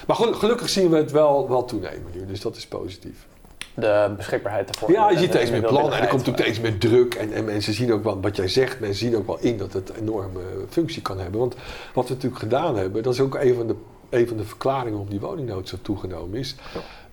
[0.08, 3.28] Maar gelu- gelukkig zien we het wel, wel toenemen nu, dus dat is positief.
[3.74, 4.92] De beschikbaarheid daarvoor.
[4.92, 7.14] Ja, je ziet steeds meer plannen en er komt ook steeds meer druk.
[7.14, 9.74] En, en mensen zien ook wel, wat jij zegt, mensen zien ook wel in dat
[9.74, 11.40] het een enorme functie kan hebben.
[11.40, 11.56] Want
[11.94, 13.76] wat we natuurlijk gedaan hebben, dat is ook een van de,
[14.10, 16.56] een van de verklaringen waarom die woningnood zo toegenomen is.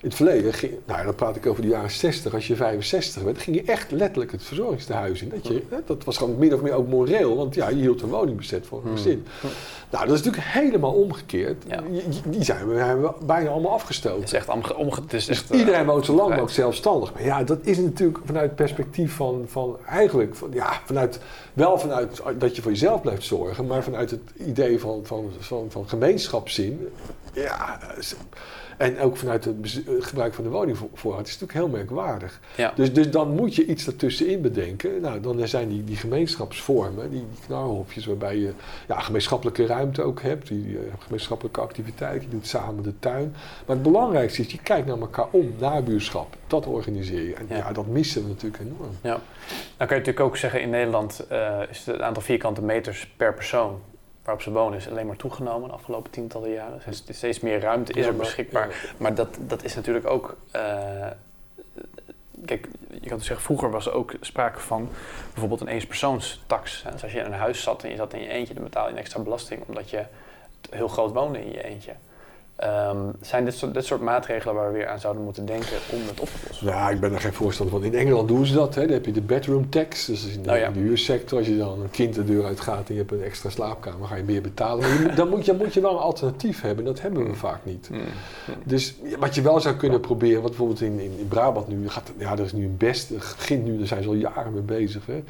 [0.01, 3.21] In het verleden, ging, nou dan praat ik over de jaren 60, als je 65
[3.21, 5.29] werd, ging je echt letterlijk het verzorgingstehuis in.
[5.29, 8.09] Dat, je, dat was gewoon min of meer ook moreel, want ja, je hield een
[8.09, 9.25] woning bezet voor een gezin.
[9.91, 11.63] Nou, dat is natuurlijk helemaal omgekeerd.
[11.67, 11.83] Ja.
[12.25, 14.19] Die, zijn we, hebben we bijna allemaal afgestoten.
[14.19, 15.01] Het is echt omge...
[15.01, 16.39] het is echt, eh, iedereen woont zo lang vrij.
[16.39, 17.13] mogelijk zelfstandig.
[17.13, 21.19] Maar ja, dat is natuurlijk vanuit het perspectief van, van eigenlijk, van, ja, vanuit,
[21.53, 25.65] wel vanuit dat je voor jezelf blijft zorgen, maar vanuit het idee van, van, van,
[25.69, 26.87] van gemeenschapszin.
[27.33, 27.79] Ja,
[28.81, 29.55] en ook vanuit het
[29.85, 32.39] het gebruik van de woningvoorraad is het natuurlijk heel merkwaardig.
[32.55, 32.73] Ja.
[32.75, 35.01] Dus, dus dan moet je iets ertussenin bedenken.
[35.01, 38.53] Nou, dan zijn die, die gemeenschapsvormen, die, die knarhofjes, waarbij je
[38.87, 43.35] ja, gemeenschappelijke ruimte ook hebt, die eh, gemeenschappelijke activiteit, je doet samen de tuin.
[43.65, 46.35] Maar het belangrijkste is, je kijkt naar elkaar om, nabuurschap.
[46.47, 47.33] Dat organiseer je.
[47.33, 47.71] En ja, Ja.
[47.71, 48.91] dat missen we natuurlijk enorm.
[49.01, 49.19] Ja.
[49.77, 53.33] Dan kan je natuurlijk ook zeggen, in Nederland eh, is het aantal vierkante meters per
[53.33, 53.79] persoon
[54.23, 56.81] waarop ze wonen is alleen maar toegenomen de afgelopen tientallen jaren.
[56.85, 58.93] Dus steeds meer ruimte is er beschikbaar.
[58.97, 60.37] Maar dat, dat is natuurlijk ook.
[60.51, 61.07] eh,
[62.45, 62.67] kijk,
[63.01, 64.89] je kan dus zeggen, vroeger was er ook sprake van
[65.31, 66.83] bijvoorbeeld een eenpersoonstax.
[66.83, 66.91] hè.
[66.91, 68.85] Dus als je in een huis zat en je zat in je eentje, dan betaal
[68.85, 70.03] je een extra belasting omdat je
[70.69, 71.93] heel groot woonde in je eentje.
[72.61, 75.99] Ehm, zijn dit soort, dit soort maatregelen waar we weer aan zouden moeten denken om
[76.07, 76.67] het op te lossen?
[76.67, 77.83] Ja, ik ben er geen voorstander van.
[77.85, 78.75] In Engeland doen ze dat.
[78.75, 78.81] Hè.
[78.81, 80.05] Dan heb je de bedroom tax.
[80.05, 80.67] Dus in de, Oh ja.
[80.67, 83.23] in de huursector, als je dan een kind de deur uitgaat en je hebt een
[83.23, 84.79] extra slaapkamer, ga je meer betalen.
[84.79, 86.85] Maar je moet- dan moet je, moet je wel een alternatief hebben.
[86.85, 87.87] Dat hebben we vaak niet.
[87.87, 87.99] Hmm.
[88.63, 92.11] Dus wat je wel zou kunnen proberen, wat bijvoorbeeld in, in, in Brabant nu gaat,
[92.17, 95.05] ja, er is nu een best, begint nu, daar zijn ze al jaren mee bezig.
[95.05, 95.23] Hè.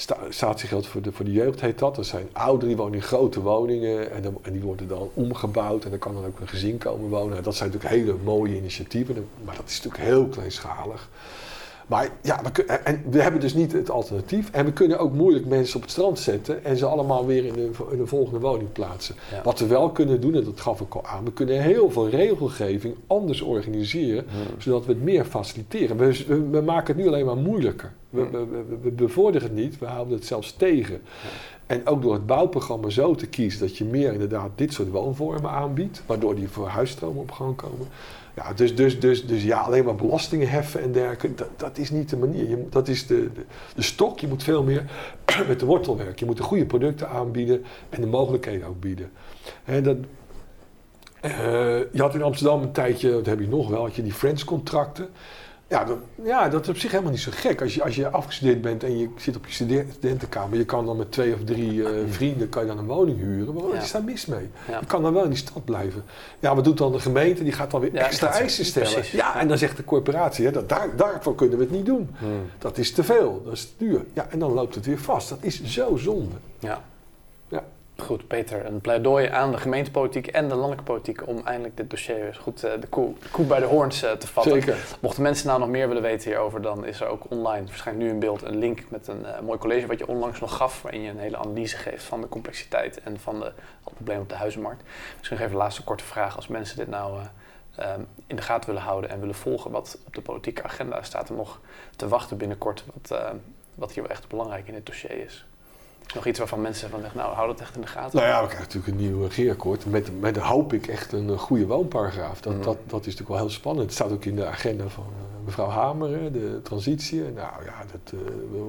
[0.00, 1.96] Sta, statiegeld voor de, voor de jeugd heet dat.
[1.96, 5.84] Dat zijn ouderen die wonen in grote woningen en, dan, en die worden dan omgebouwd
[5.84, 7.42] en dan kan dan ook een gezin komen wonen.
[7.42, 11.08] Dat zijn natuurlijk hele mooie initiatieven, maar dat is natuurlijk heel kleinschalig.
[11.90, 14.50] Maar ja, we, en we hebben dus niet het alternatief.
[14.50, 17.54] En we kunnen ook moeilijk mensen op het strand zetten en ze allemaal weer in
[17.58, 19.14] een, in volgende woning plaatsen.
[19.30, 19.42] Ja.
[19.42, 22.08] Wat we wel kunnen doen, en dat gaf ik al aan, we kunnen heel veel
[22.08, 24.60] regelgeving anders organiseren, Hmm.
[24.60, 25.96] zodat we het meer faciliteren.
[25.96, 27.92] We, we, we maken het nu alleen maar moeilijker.
[28.10, 28.28] We,
[28.82, 31.00] we, bevorderen het niet, we houden het zelfs tegen.
[31.66, 35.50] En ook door het bouwprogramma zo te kiezen dat je meer inderdaad dit soort woonvormen
[35.50, 37.86] aanbiedt, waardoor die voor huisstromen op gang komen.
[38.54, 42.10] Dus, dus, dus, dus ja, alleen maar belastingen heffen en dergelijke, dat, dat is niet
[42.10, 42.58] de manier.
[42.70, 43.30] Dat is de,
[43.74, 44.18] de, stok.
[44.18, 44.84] Je moet veel meer
[45.48, 46.16] met de wortel werken.
[46.18, 49.10] Je moet de goede producten aanbieden en de mogelijkheden ook bieden.
[49.64, 49.96] En dat,
[51.20, 51.32] eh,
[51.78, 55.08] je had in Amsterdam een tijdje, dat heb je nog wel, had je die Friends-contracten.
[55.70, 57.60] Ja dat, ja, dat is op zich helemaal niet zo gek.
[57.62, 60.96] Als je, als je afgestudeerd bent en je zit op je studentenkamer, je kan dan
[60.96, 63.54] met twee of drie eh, vrienden kan je dan een woning huren.
[63.54, 63.80] Wat Ja.
[63.80, 64.48] is daar mis mee?
[64.68, 64.78] Ja.
[64.80, 66.04] Je kan dan wel in die stad blijven.
[66.38, 67.42] Ja, wat doet dan de gemeente?
[67.42, 68.92] Die gaat dan weer extra eisen stellen.
[68.92, 69.10] precies.
[69.12, 72.10] Ja, en dan zegt de corporatie, hè, dat, daar, daarvoor kunnen we het niet doen.
[72.18, 72.42] Hmm.
[72.58, 74.04] Dat is te veel, dat is te duur.
[74.12, 75.28] Ja, en dan loopt het weer vast.
[75.28, 76.34] Dat is zo zonde.
[76.58, 76.82] Ja.
[78.00, 82.26] Goed, Peter, een pleidooi aan de gemeentepolitiek en de landelijke politiek om eindelijk dit dossier
[82.26, 84.52] eens goed eh, de, koe, de koe bij de hoorns eh, te vatten.
[84.52, 84.76] Zeker.
[85.00, 88.12] Mochten mensen nou nog meer willen weten hierover, dan is er ook online, waarschijnlijk nu
[88.12, 91.00] in beeld, een link met een eh, mooi college wat je onlangs nog gaf, waarin
[91.00, 93.44] je een hele analyse geeft van de complexiteit en van de,
[93.84, 94.82] alle problemen op de huizenmarkt.
[95.16, 96.36] Misschien nog even een laatste korte vraag.
[96.36, 99.98] Als mensen dit nou eh, ehm, in de gaten willen houden en willen volgen wat
[100.06, 101.60] op de politieke agenda staat er nog
[101.96, 103.20] te wachten binnenkort, wat,
[103.74, 105.44] wat hier wel echt belangrijk in dit dossier is.
[106.14, 108.16] Nog iets waarvan mensen van zeggen, nou hou dat echt in de gaten.
[108.18, 109.86] Nou ja, we krijgen natuurlijk een nieuw regeerakkoord.
[109.86, 112.40] Met, met hoop ik echt een eh, goede woonparagraaf.
[112.40, 112.62] Dat, Mhm.
[112.62, 113.84] dat, dat is natuurlijk wel heel spannend.
[113.86, 117.20] Het staat ook in de agenda van eh, mevrouw Hamer, de transitie.
[117.22, 118.18] Nou ja, dat eh,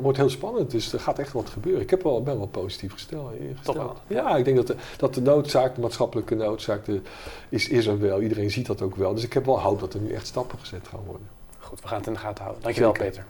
[0.02, 0.72] wordt heel spannend.
[0.72, 1.82] Dus er gaat echt wat gebeuren.
[1.82, 3.32] Ik heb wel, ben wel positief gesteld.
[3.64, 7.02] Toch wel, Ja, ik denk dat de, dat de noodzaak, de maatschappelijke noodzaak, de,
[7.50, 8.22] is, is er wel.
[8.22, 9.14] Iedereen ziet dat ook wel.
[9.14, 11.28] Dus ik heb wel hoop dat er nu echt stappen gezet gaan worden.
[11.60, 12.64] Goed, we gaan het in de gaten houden.
[12.64, 13.10] Dankjewel Zeker.
[13.10, 13.26] Peter.